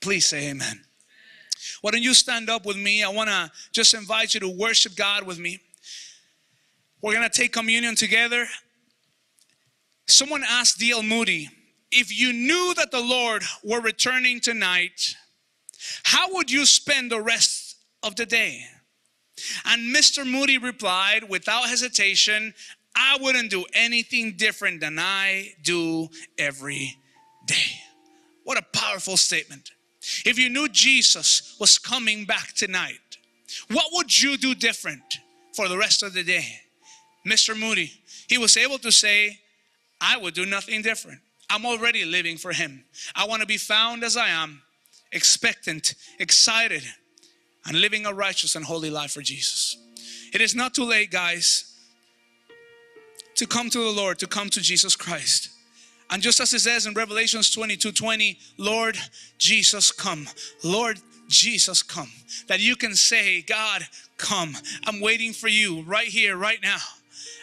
Please 0.00 0.26
say 0.26 0.50
amen. 0.50 0.82
Why 1.80 1.90
don't 1.90 2.02
you 2.02 2.14
stand 2.14 2.50
up 2.50 2.66
with 2.66 2.76
me? 2.76 3.02
I 3.02 3.08
want 3.08 3.30
to 3.30 3.50
just 3.72 3.94
invite 3.94 4.34
you 4.34 4.40
to 4.40 4.48
worship 4.48 4.96
God 4.96 5.24
with 5.24 5.38
me. 5.38 5.60
We're 7.02 7.14
going 7.14 7.28
to 7.28 7.40
take 7.40 7.52
communion 7.52 7.94
together. 7.94 8.46
Someone 10.06 10.42
asked 10.48 10.78
D.L. 10.78 11.02
Moody, 11.02 11.48
if 11.92 12.16
you 12.16 12.32
knew 12.32 12.74
that 12.76 12.90
the 12.90 13.00
Lord 13.00 13.42
were 13.62 13.80
returning 13.80 14.40
tonight, 14.40 15.14
how 16.02 16.34
would 16.34 16.50
you 16.50 16.66
spend 16.66 17.10
the 17.10 17.20
rest 17.20 17.76
of 18.02 18.16
the 18.16 18.26
day? 18.26 18.64
And 19.64 19.94
Mr. 19.94 20.28
Moody 20.28 20.58
replied 20.58 21.28
without 21.28 21.68
hesitation, 21.68 22.52
I 22.96 23.18
wouldn't 23.20 23.50
do 23.50 23.64
anything 23.72 24.32
different 24.36 24.80
than 24.80 24.98
I 24.98 25.52
do 25.62 26.08
every 26.36 26.96
day. 27.46 27.80
What 28.42 28.58
a 28.58 28.62
powerful 28.72 29.16
statement. 29.16 29.70
If 30.24 30.38
you 30.38 30.48
knew 30.48 30.68
Jesus 30.68 31.56
was 31.60 31.78
coming 31.78 32.24
back 32.24 32.52
tonight, 32.54 33.18
what 33.70 33.86
would 33.92 34.22
you 34.22 34.36
do 34.36 34.54
different 34.54 35.18
for 35.54 35.68
the 35.68 35.78
rest 35.78 36.02
of 36.02 36.12
the 36.12 36.22
day? 36.22 36.60
Mr. 37.26 37.58
Moody, 37.58 37.92
he 38.28 38.38
was 38.38 38.56
able 38.56 38.78
to 38.78 38.92
say, 38.92 39.38
I 40.00 40.16
would 40.16 40.34
do 40.34 40.46
nothing 40.46 40.82
different. 40.82 41.20
I'm 41.50 41.64
already 41.66 42.04
living 42.04 42.36
for 42.36 42.52
him. 42.52 42.84
I 43.14 43.26
want 43.26 43.40
to 43.40 43.46
be 43.46 43.56
found 43.56 44.04
as 44.04 44.16
I 44.16 44.28
am, 44.28 44.62
expectant, 45.12 45.94
excited, 46.18 46.82
and 47.66 47.80
living 47.80 48.06
a 48.06 48.12
righteous 48.12 48.54
and 48.54 48.64
holy 48.64 48.90
life 48.90 49.12
for 49.12 49.22
Jesus. 49.22 49.76
It 50.32 50.40
is 50.40 50.54
not 50.54 50.74
too 50.74 50.84
late, 50.84 51.10
guys, 51.10 51.74
to 53.34 53.46
come 53.46 53.70
to 53.70 53.78
the 53.78 53.90
Lord, 53.90 54.18
to 54.18 54.26
come 54.26 54.50
to 54.50 54.60
Jesus 54.60 54.94
Christ. 54.94 55.50
And 56.10 56.22
just 56.22 56.40
as 56.40 56.52
it 56.54 56.60
says 56.60 56.86
in 56.86 56.94
Revelations 56.94 57.50
22 57.50 57.92
20, 57.92 58.38
Lord 58.56 58.96
Jesus, 59.36 59.92
come. 59.92 60.26
Lord 60.64 61.00
Jesus, 61.28 61.82
come. 61.82 62.10
That 62.46 62.60
you 62.60 62.76
can 62.76 62.94
say, 62.94 63.42
God, 63.42 63.82
come. 64.16 64.56
I'm 64.86 65.00
waiting 65.00 65.32
for 65.32 65.48
you 65.48 65.82
right 65.82 66.08
here, 66.08 66.36
right 66.36 66.58
now. 66.62 66.78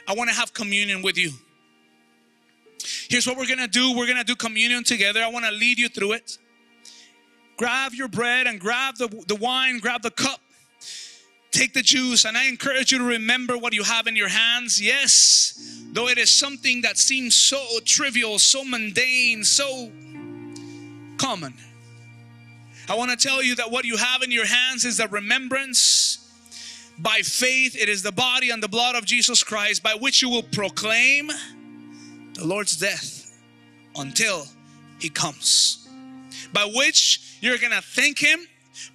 I 0.07 0.13
want 0.13 0.29
to 0.29 0.35
have 0.35 0.53
communion 0.53 1.01
with 1.01 1.17
you. 1.17 1.31
Here's 3.09 3.27
what 3.27 3.37
we're 3.37 3.47
going 3.47 3.59
to 3.59 3.67
do 3.67 3.95
we're 3.95 4.07
going 4.07 4.17
to 4.17 4.23
do 4.23 4.35
communion 4.35 4.83
together. 4.83 5.21
I 5.21 5.27
want 5.27 5.45
to 5.45 5.51
lead 5.51 5.79
you 5.79 5.89
through 5.89 6.13
it 6.13 6.37
grab 7.57 7.93
your 7.93 8.07
bread 8.07 8.47
and 8.47 8.59
grab 8.59 8.95
the, 8.97 9.07
the 9.27 9.35
wine, 9.35 9.79
grab 9.79 10.01
the 10.01 10.11
cup, 10.11 10.39
take 11.55 11.73
the 11.73 11.81
juice, 11.81 12.25
and 12.25 12.37
I 12.37 12.47
encourage 12.47 12.91
you 12.91 12.97
to 12.97 13.03
remember 13.03 13.57
what 13.57 13.73
you 13.73 13.83
have 13.83 14.07
in 14.07 14.15
your 14.15 14.27
hands. 14.27 14.81
Yes, 14.81 15.81
though 15.93 16.09
it 16.09 16.17
is 16.17 16.31
something 16.31 16.81
that 16.81 16.97
seems 16.97 17.35
so 17.35 17.63
trivial, 17.85 18.37
so 18.39 18.63
mundane, 18.63 19.43
so 19.43 19.89
common. 21.17 21.53
I 22.89 22.95
want 22.95 23.11
to 23.11 23.17
tell 23.17 23.41
you 23.41 23.55
that 23.55 23.71
what 23.71 23.85
you 23.85 23.97
have 23.97 24.21
in 24.21 24.31
your 24.31 24.45
hands 24.45 24.85
is 24.85 24.97
the 24.97 25.07
remembrance. 25.07 26.19
By 26.99 27.19
faith, 27.21 27.75
it 27.75 27.89
is 27.89 28.03
the 28.03 28.11
body 28.11 28.51
and 28.51 28.61
the 28.61 28.67
blood 28.67 28.95
of 28.95 29.05
Jesus 29.05 29.43
Christ 29.43 29.81
by 29.81 29.95
which 29.95 30.21
you 30.21 30.29
will 30.29 30.43
proclaim 30.43 31.27
the 32.33 32.45
Lord's 32.45 32.77
death 32.77 33.41
until 33.95 34.45
he 34.99 35.09
comes. 35.09 35.87
By 36.53 36.65
which 36.73 37.37
you're 37.41 37.57
gonna 37.57 37.81
thank 37.81 38.19
Him, 38.19 38.39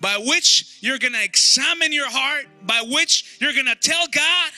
by 0.01 0.17
which 0.19 0.79
you're 0.81 0.99
gonna 0.99 1.23
examine 1.23 1.93
your 1.93 2.11
heart, 2.11 2.47
by 2.63 2.83
which 2.87 3.39
you're 3.41 3.53
gonna 3.53 3.77
tell 3.77 4.07
God, 4.09 4.53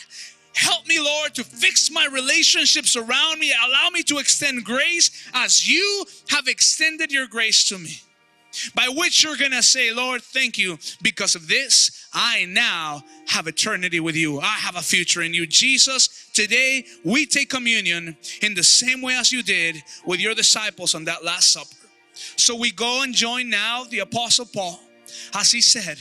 Help 0.55 0.87
me, 0.87 1.01
Lord, 1.01 1.35
to 1.37 1.45
fix 1.45 1.91
my 1.91 2.07
relationships 2.13 2.95
around 2.95 3.39
me. 3.39 3.55
Allow 3.67 3.89
me 3.91 4.03
to 4.03 4.19
extend 4.19 4.65
grace 4.65 5.11
as 5.33 5.67
you 5.67 6.05
have 6.29 6.47
extended 6.47 7.11
your 7.11 7.27
grace 7.27 7.69
to 7.69 7.79
me. 7.79 7.97
By 8.75 8.89
which 8.89 9.25
you're 9.25 9.37
gonna 9.37 9.63
say, 9.63 9.93
Lord, 9.93 10.23
thank 10.23 10.59
you. 10.59 10.79
Because 11.01 11.35
of 11.35 11.49
this, 11.49 12.07
I 12.13 12.45
now 12.45 13.03
have 13.27 13.47
eternity 13.47 13.99
with 13.99 14.15
you. 14.15 14.41
I 14.41 14.57
have 14.59 14.77
a 14.77 14.83
future 14.83 15.23
in 15.23 15.33
you. 15.33 15.47
Jesus, 15.47 16.29
today 16.35 16.85
we 17.03 17.25
take 17.25 17.49
communion 17.49 18.15
in 18.43 18.55
the 18.55 18.63
same 18.63 19.01
way 19.01 19.15
as 19.15 19.33
you 19.33 19.43
did 19.43 19.83
with 20.05 20.21
your 20.21 20.35
disciples 20.35 20.95
on 20.95 21.05
that 21.07 21.25
Last 21.25 21.53
Supper. 21.53 21.75
So 22.37 22.55
we 22.55 22.73
go 22.73 23.03
and 23.03 23.15
join 23.15 23.49
now 23.49 23.85
the 23.85 24.01
Apostle 24.01 24.47
Paul, 24.47 24.79
as 25.35 25.53
he 25.53 25.61
said, 25.61 25.99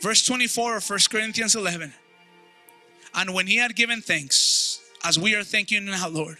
verse 0.00 0.24
24 0.26 0.78
of 0.78 0.90
1 0.90 0.98
Corinthians 1.10 1.54
11. 1.54 1.92
And 3.14 3.34
when 3.34 3.46
he 3.46 3.56
had 3.56 3.76
given 3.76 4.00
thanks, 4.00 4.80
as 5.04 5.18
we 5.18 5.34
are 5.34 5.44
thanking 5.44 5.84
now, 5.84 6.08
Lord, 6.08 6.38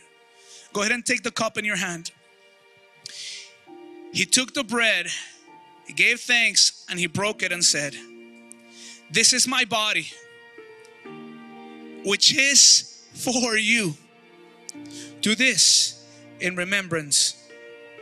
go 0.73 0.81
ahead 0.81 0.93
and 0.93 1.05
take 1.05 1.23
the 1.23 1.31
cup 1.31 1.59
in 1.59 1.65
your 1.65 1.77
hand. 1.77 2.11
He 4.13 4.25
took 4.25 4.55
the 4.55 4.65
bread, 4.65 5.07
he 5.87 5.93
gave 5.93 6.21
thanks, 6.21 6.85
and 6.89 6.99
he 6.99 7.07
broke 7.07 7.43
it 7.43 7.53
and 7.53 7.65
said, 7.65 7.95
This 9.11 9.33
is 9.33 9.49
my 9.49 9.65
body, 9.65 10.09
which 12.05 12.35
is 12.37 13.07
for 13.15 13.57
you. 13.57 13.95
Do 15.21 15.35
this 15.35 16.05
in 16.41 16.57
remembrance 16.57 17.37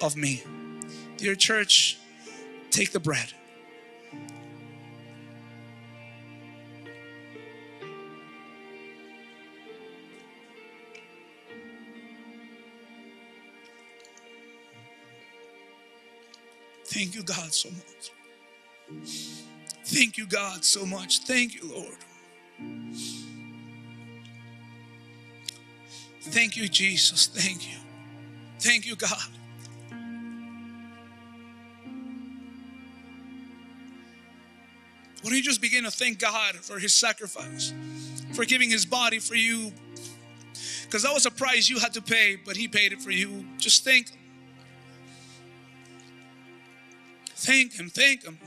of 0.02 0.16
me. 0.16 0.42
Dear 1.16 1.34
church, 1.34 1.99
take 2.70 2.92
the 2.92 3.00
bread. 3.00 3.32
Thank 16.86 17.14
you, 17.14 17.22
God, 17.22 17.54
so 17.54 17.70
much. 17.70 18.12
Thank 19.84 20.18
you, 20.18 20.26
God, 20.26 20.64
so 20.64 20.84
much. 20.84 21.20
Thank 21.20 21.54
you, 21.54 21.72
Lord. 21.72 21.96
Thank 26.22 26.56
you, 26.56 26.68
Jesus. 26.68 27.26
Thank 27.26 27.70
you. 27.70 27.78
Thank 28.58 28.86
you, 28.86 28.96
God. 28.96 29.39
Don't 35.22 35.34
you 35.34 35.42
just 35.42 35.60
begin 35.60 35.84
to 35.84 35.90
thank 35.90 36.18
God 36.18 36.56
for 36.56 36.78
his 36.78 36.94
sacrifice, 36.94 37.72
for 38.32 38.44
giving 38.44 38.70
his 38.70 38.86
body 38.86 39.18
for 39.18 39.34
you? 39.34 39.72
Because 40.84 41.02
that 41.02 41.12
was 41.12 41.26
a 41.26 41.30
price 41.30 41.68
you 41.68 41.78
had 41.78 41.94
to 41.94 42.02
pay, 42.02 42.36
but 42.36 42.56
he 42.56 42.68
paid 42.68 42.92
it 42.92 43.00
for 43.00 43.10
you. 43.10 43.44
Just 43.58 43.84
thank 43.84 44.10
him. 44.10 44.18
Thank 47.36 47.74
him, 47.74 47.88
thank 47.88 48.24
him. 48.24 48.38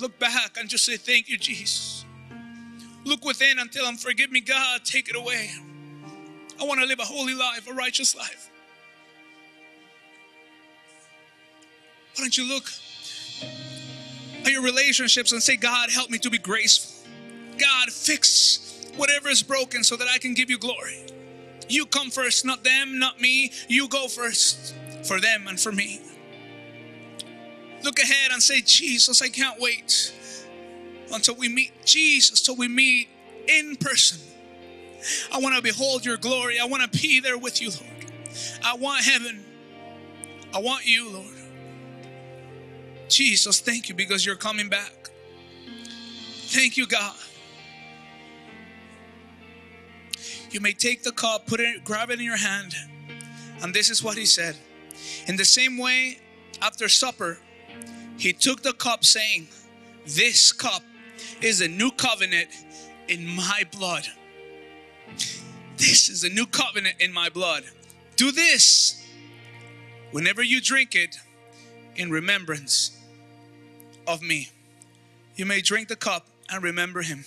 Look 0.00 0.18
back 0.18 0.56
and 0.58 0.68
just 0.68 0.84
say, 0.84 0.96
Thank 0.96 1.28
you, 1.28 1.38
Jesus. 1.38 2.04
Look 3.04 3.24
within 3.24 3.58
and 3.58 3.70
tell 3.70 3.86
him, 3.86 3.96
Forgive 3.96 4.30
me, 4.30 4.40
God, 4.40 4.84
take 4.84 5.08
it 5.08 5.16
away. 5.16 5.50
I 6.60 6.64
want 6.64 6.80
to 6.80 6.86
live 6.86 6.98
a 6.98 7.04
holy 7.04 7.34
life, 7.34 7.68
a 7.68 7.72
righteous 7.72 8.16
life. 8.16 8.50
Why 12.14 12.24
don't 12.24 12.36
you 12.36 12.48
look 12.48 12.64
your 14.50 14.62
relationships 14.62 15.32
and 15.32 15.42
say, 15.42 15.56
God, 15.56 15.90
help 15.90 16.10
me 16.10 16.18
to 16.18 16.30
be 16.30 16.38
graceful. 16.38 17.08
God, 17.58 17.90
fix 17.90 18.90
whatever 18.96 19.28
is 19.28 19.42
broken 19.42 19.84
so 19.84 19.96
that 19.96 20.08
I 20.08 20.18
can 20.18 20.34
give 20.34 20.50
you 20.50 20.58
glory. 20.58 21.06
You 21.68 21.86
come 21.86 22.10
first, 22.10 22.44
not 22.44 22.64
them, 22.64 22.98
not 22.98 23.20
me. 23.20 23.52
You 23.68 23.88
go 23.88 24.08
first 24.08 24.74
for 25.04 25.20
them 25.20 25.46
and 25.46 25.58
for 25.58 25.72
me. 25.72 26.00
Look 27.82 27.98
ahead 27.98 28.30
and 28.32 28.42
say, 28.42 28.60
Jesus, 28.60 29.22
I 29.22 29.28
can't 29.28 29.60
wait 29.60 30.12
until 31.12 31.34
we 31.34 31.48
meet 31.48 31.72
Jesus, 31.84 32.40
till 32.40 32.56
we 32.56 32.68
meet 32.68 33.08
in 33.48 33.76
person. 33.76 34.20
I 35.32 35.40
want 35.40 35.56
to 35.56 35.62
behold 35.62 36.04
your 36.04 36.16
glory. 36.16 36.60
I 36.60 36.64
want 36.66 36.90
to 36.90 36.98
be 36.98 37.20
there 37.20 37.38
with 37.38 37.60
you, 37.60 37.70
Lord. 37.70 38.12
I 38.64 38.76
want 38.76 39.02
heaven. 39.04 39.44
I 40.54 40.60
want 40.60 40.86
you, 40.86 41.10
Lord. 41.10 41.41
Jesus, 43.12 43.60
thank 43.60 43.90
you 43.90 43.94
because 43.94 44.24
you're 44.24 44.36
coming 44.36 44.70
back. 44.70 45.10
Thank 46.46 46.78
you, 46.78 46.86
God. 46.86 47.14
You 50.50 50.60
may 50.60 50.72
take 50.72 51.02
the 51.02 51.12
cup, 51.12 51.46
put 51.46 51.60
it, 51.60 51.84
grab 51.84 52.10
it 52.10 52.20
in 52.20 52.24
your 52.24 52.38
hand, 52.38 52.74
and 53.62 53.74
this 53.74 53.90
is 53.90 54.02
what 54.02 54.16
he 54.16 54.24
said. 54.24 54.56
In 55.26 55.36
the 55.36 55.44
same 55.44 55.76
way, 55.76 56.20
after 56.62 56.88
supper, 56.88 57.38
he 58.16 58.32
took 58.32 58.62
the 58.62 58.72
cup, 58.72 59.04
saying, 59.04 59.48
This 60.06 60.50
cup 60.50 60.82
is 61.42 61.60
a 61.60 61.68
new 61.68 61.90
covenant 61.90 62.48
in 63.08 63.26
my 63.26 63.64
blood. 63.72 64.06
This 65.76 66.08
is 66.08 66.24
a 66.24 66.30
new 66.30 66.46
covenant 66.46 66.96
in 66.98 67.12
my 67.12 67.28
blood. 67.28 67.64
Do 68.16 68.32
this 68.32 69.06
whenever 70.12 70.42
you 70.42 70.62
drink 70.62 70.94
it 70.94 71.18
in 71.96 72.10
remembrance 72.10 73.01
of 74.06 74.22
me. 74.22 74.50
You 75.36 75.46
may 75.46 75.60
drink 75.60 75.88
the 75.88 75.96
cup 75.96 76.26
and 76.50 76.62
remember 76.62 77.02
him. 77.02 77.24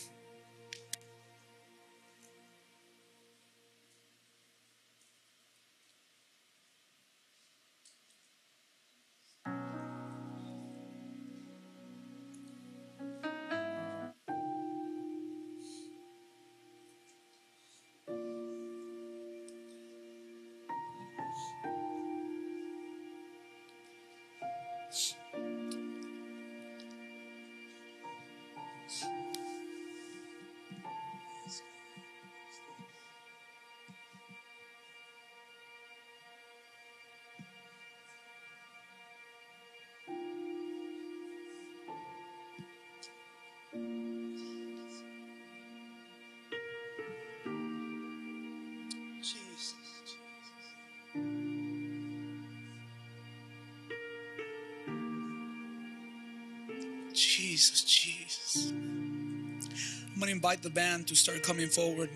Jesus, 57.55 57.83
Jesus. 57.85 58.69
I'm 58.69 60.19
going 60.19 60.27
to 60.27 60.31
invite 60.33 60.61
the 60.61 60.69
band 60.69 61.07
to 61.07 61.15
start 61.15 61.41
coming 61.41 61.69
forward. 61.69 62.09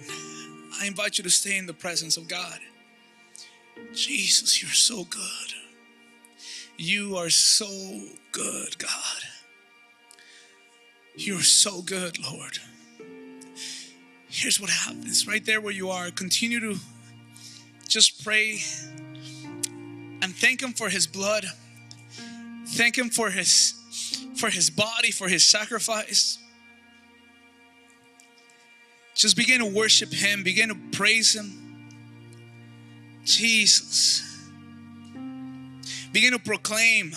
I 0.82 0.86
invite 0.86 1.18
you 1.18 1.24
to 1.24 1.30
stay 1.30 1.58
in 1.58 1.66
the 1.66 1.74
presence 1.74 2.18
of 2.18 2.28
God. 2.28 2.60
Jesus, 3.94 4.62
you're 4.62 4.70
so 4.74 5.06
good. 5.06 5.54
You 6.78 7.16
are 7.16 7.30
so 7.30 8.02
good, 8.34 8.78
God. 8.80 9.22
You're 11.16 11.40
so 11.40 11.82
good, 11.84 12.18
Lord. 12.20 12.60
Here's 14.28 14.60
what 14.60 14.70
happens 14.70 15.26
right 15.26 15.46
there 15.46 15.62
where 15.62 15.72
you 15.72 15.90
are. 15.90 16.12
Continue 16.12 16.60
to 16.60 16.76
just 17.88 18.26
pray 18.26 18.60
and 20.22 20.36
thank 20.36 20.62
Him 20.62 20.74
for 20.74 20.90
His 20.90 21.08
blood. 21.08 21.46
Thank 22.68 22.98
Him 22.98 23.10
for 23.10 23.30
His 23.30 23.79
for 24.40 24.50
His 24.50 24.70
body, 24.70 25.12
for 25.12 25.28
His 25.28 25.44
sacrifice. 25.44 26.38
Just 29.14 29.36
begin 29.36 29.60
to 29.60 29.66
worship 29.66 30.14
Him, 30.14 30.44
begin 30.44 30.70
to 30.70 30.76
praise 30.98 31.36
Him. 31.36 31.70
Jesus. 33.26 34.24
Begin 36.12 36.32
to 36.32 36.40
proclaim 36.40 37.12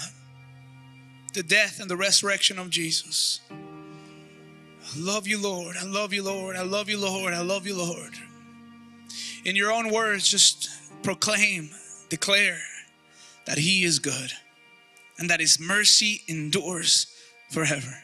the 1.32 1.42
death 1.42 1.80
and 1.80 1.88
the 1.88 1.96
resurrection 1.96 2.58
of 2.58 2.68
Jesus. 2.68 3.40
I 3.50 4.98
love 4.98 5.26
you, 5.26 5.40
Lord. 5.40 5.76
I 5.80 5.87
love 5.87 6.12
you, 6.12 6.22
Lord. 6.22 6.56
I 6.56 6.62
love 6.62 6.90
you, 6.90 6.98
Lord. 6.98 7.32
I 7.32 7.40
love 7.40 7.66
you, 7.66 7.76
Lord. 7.76 8.12
In 9.44 9.56
your 9.56 9.72
own 9.72 9.90
words, 9.90 10.28
just 10.28 10.68
proclaim, 11.02 11.70
declare 12.11 12.58
that 13.46 13.58
He 13.58 13.85
is 13.85 13.98
good 13.98 14.32
and 15.18 15.31
that 15.31 15.40
His 15.40 15.61
mercy 15.61 16.22
endures 16.29 17.07
forever. 17.51 17.94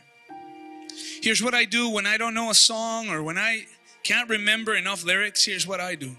Here's 1.22 1.42
what 1.42 1.54
I 1.54 1.64
do 1.64 1.90
when 1.90 2.06
I 2.06 2.16
don't 2.16 2.34
know 2.34 2.50
a 2.50 2.54
song 2.54 3.08
or 3.08 3.22
when 3.22 3.38
I 3.38 3.66
can't 4.02 4.28
remember 4.28 4.74
enough 4.74 5.04
lyrics. 5.04 5.44
Here's 5.44 5.66
what 5.66 5.80
I 5.80 5.94
do 5.94 6.14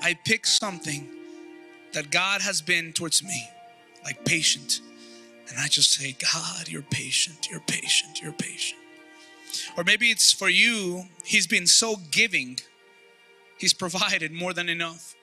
I 0.00 0.14
pick 0.24 0.46
something 0.46 1.08
that 1.92 2.10
God 2.10 2.40
has 2.42 2.62
been 2.62 2.92
towards 2.92 3.22
me, 3.22 3.48
like 4.04 4.24
patient. 4.24 4.80
And 5.48 5.58
I 5.58 5.66
just 5.66 5.92
say, 5.92 6.14
God, 6.32 6.68
you're 6.68 6.82
patient, 6.82 7.48
you're 7.50 7.60
patient, 7.60 8.20
you're 8.22 8.32
patient. 8.32 8.80
Or 9.76 9.84
maybe 9.84 10.10
it's 10.10 10.32
for 10.32 10.48
you, 10.48 11.04
He's 11.24 11.46
been 11.46 11.66
so 11.66 11.96
giving, 12.10 12.58
He's 13.58 13.72
provided 13.74 14.30
more 14.30 14.52
than 14.52 14.68
enough. 14.68 15.14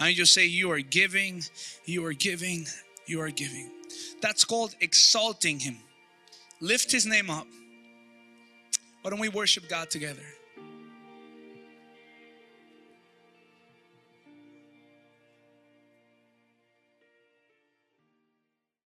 And 0.00 0.10
you 0.10 0.16
just 0.16 0.34
say, 0.34 0.46
You 0.46 0.70
are 0.72 0.80
giving, 0.80 1.42
you 1.84 2.04
are 2.06 2.14
giving, 2.14 2.66
you 3.06 3.20
are 3.20 3.30
giving. 3.30 3.70
That's 4.20 4.44
called 4.44 4.74
exalting 4.80 5.60
Him. 5.60 5.78
Lift 6.60 6.90
His 6.90 7.06
name 7.06 7.30
up. 7.30 7.46
Why 9.02 9.10
don't 9.10 9.20
we 9.20 9.28
worship 9.28 9.68
God 9.68 9.90
together? 9.90 10.22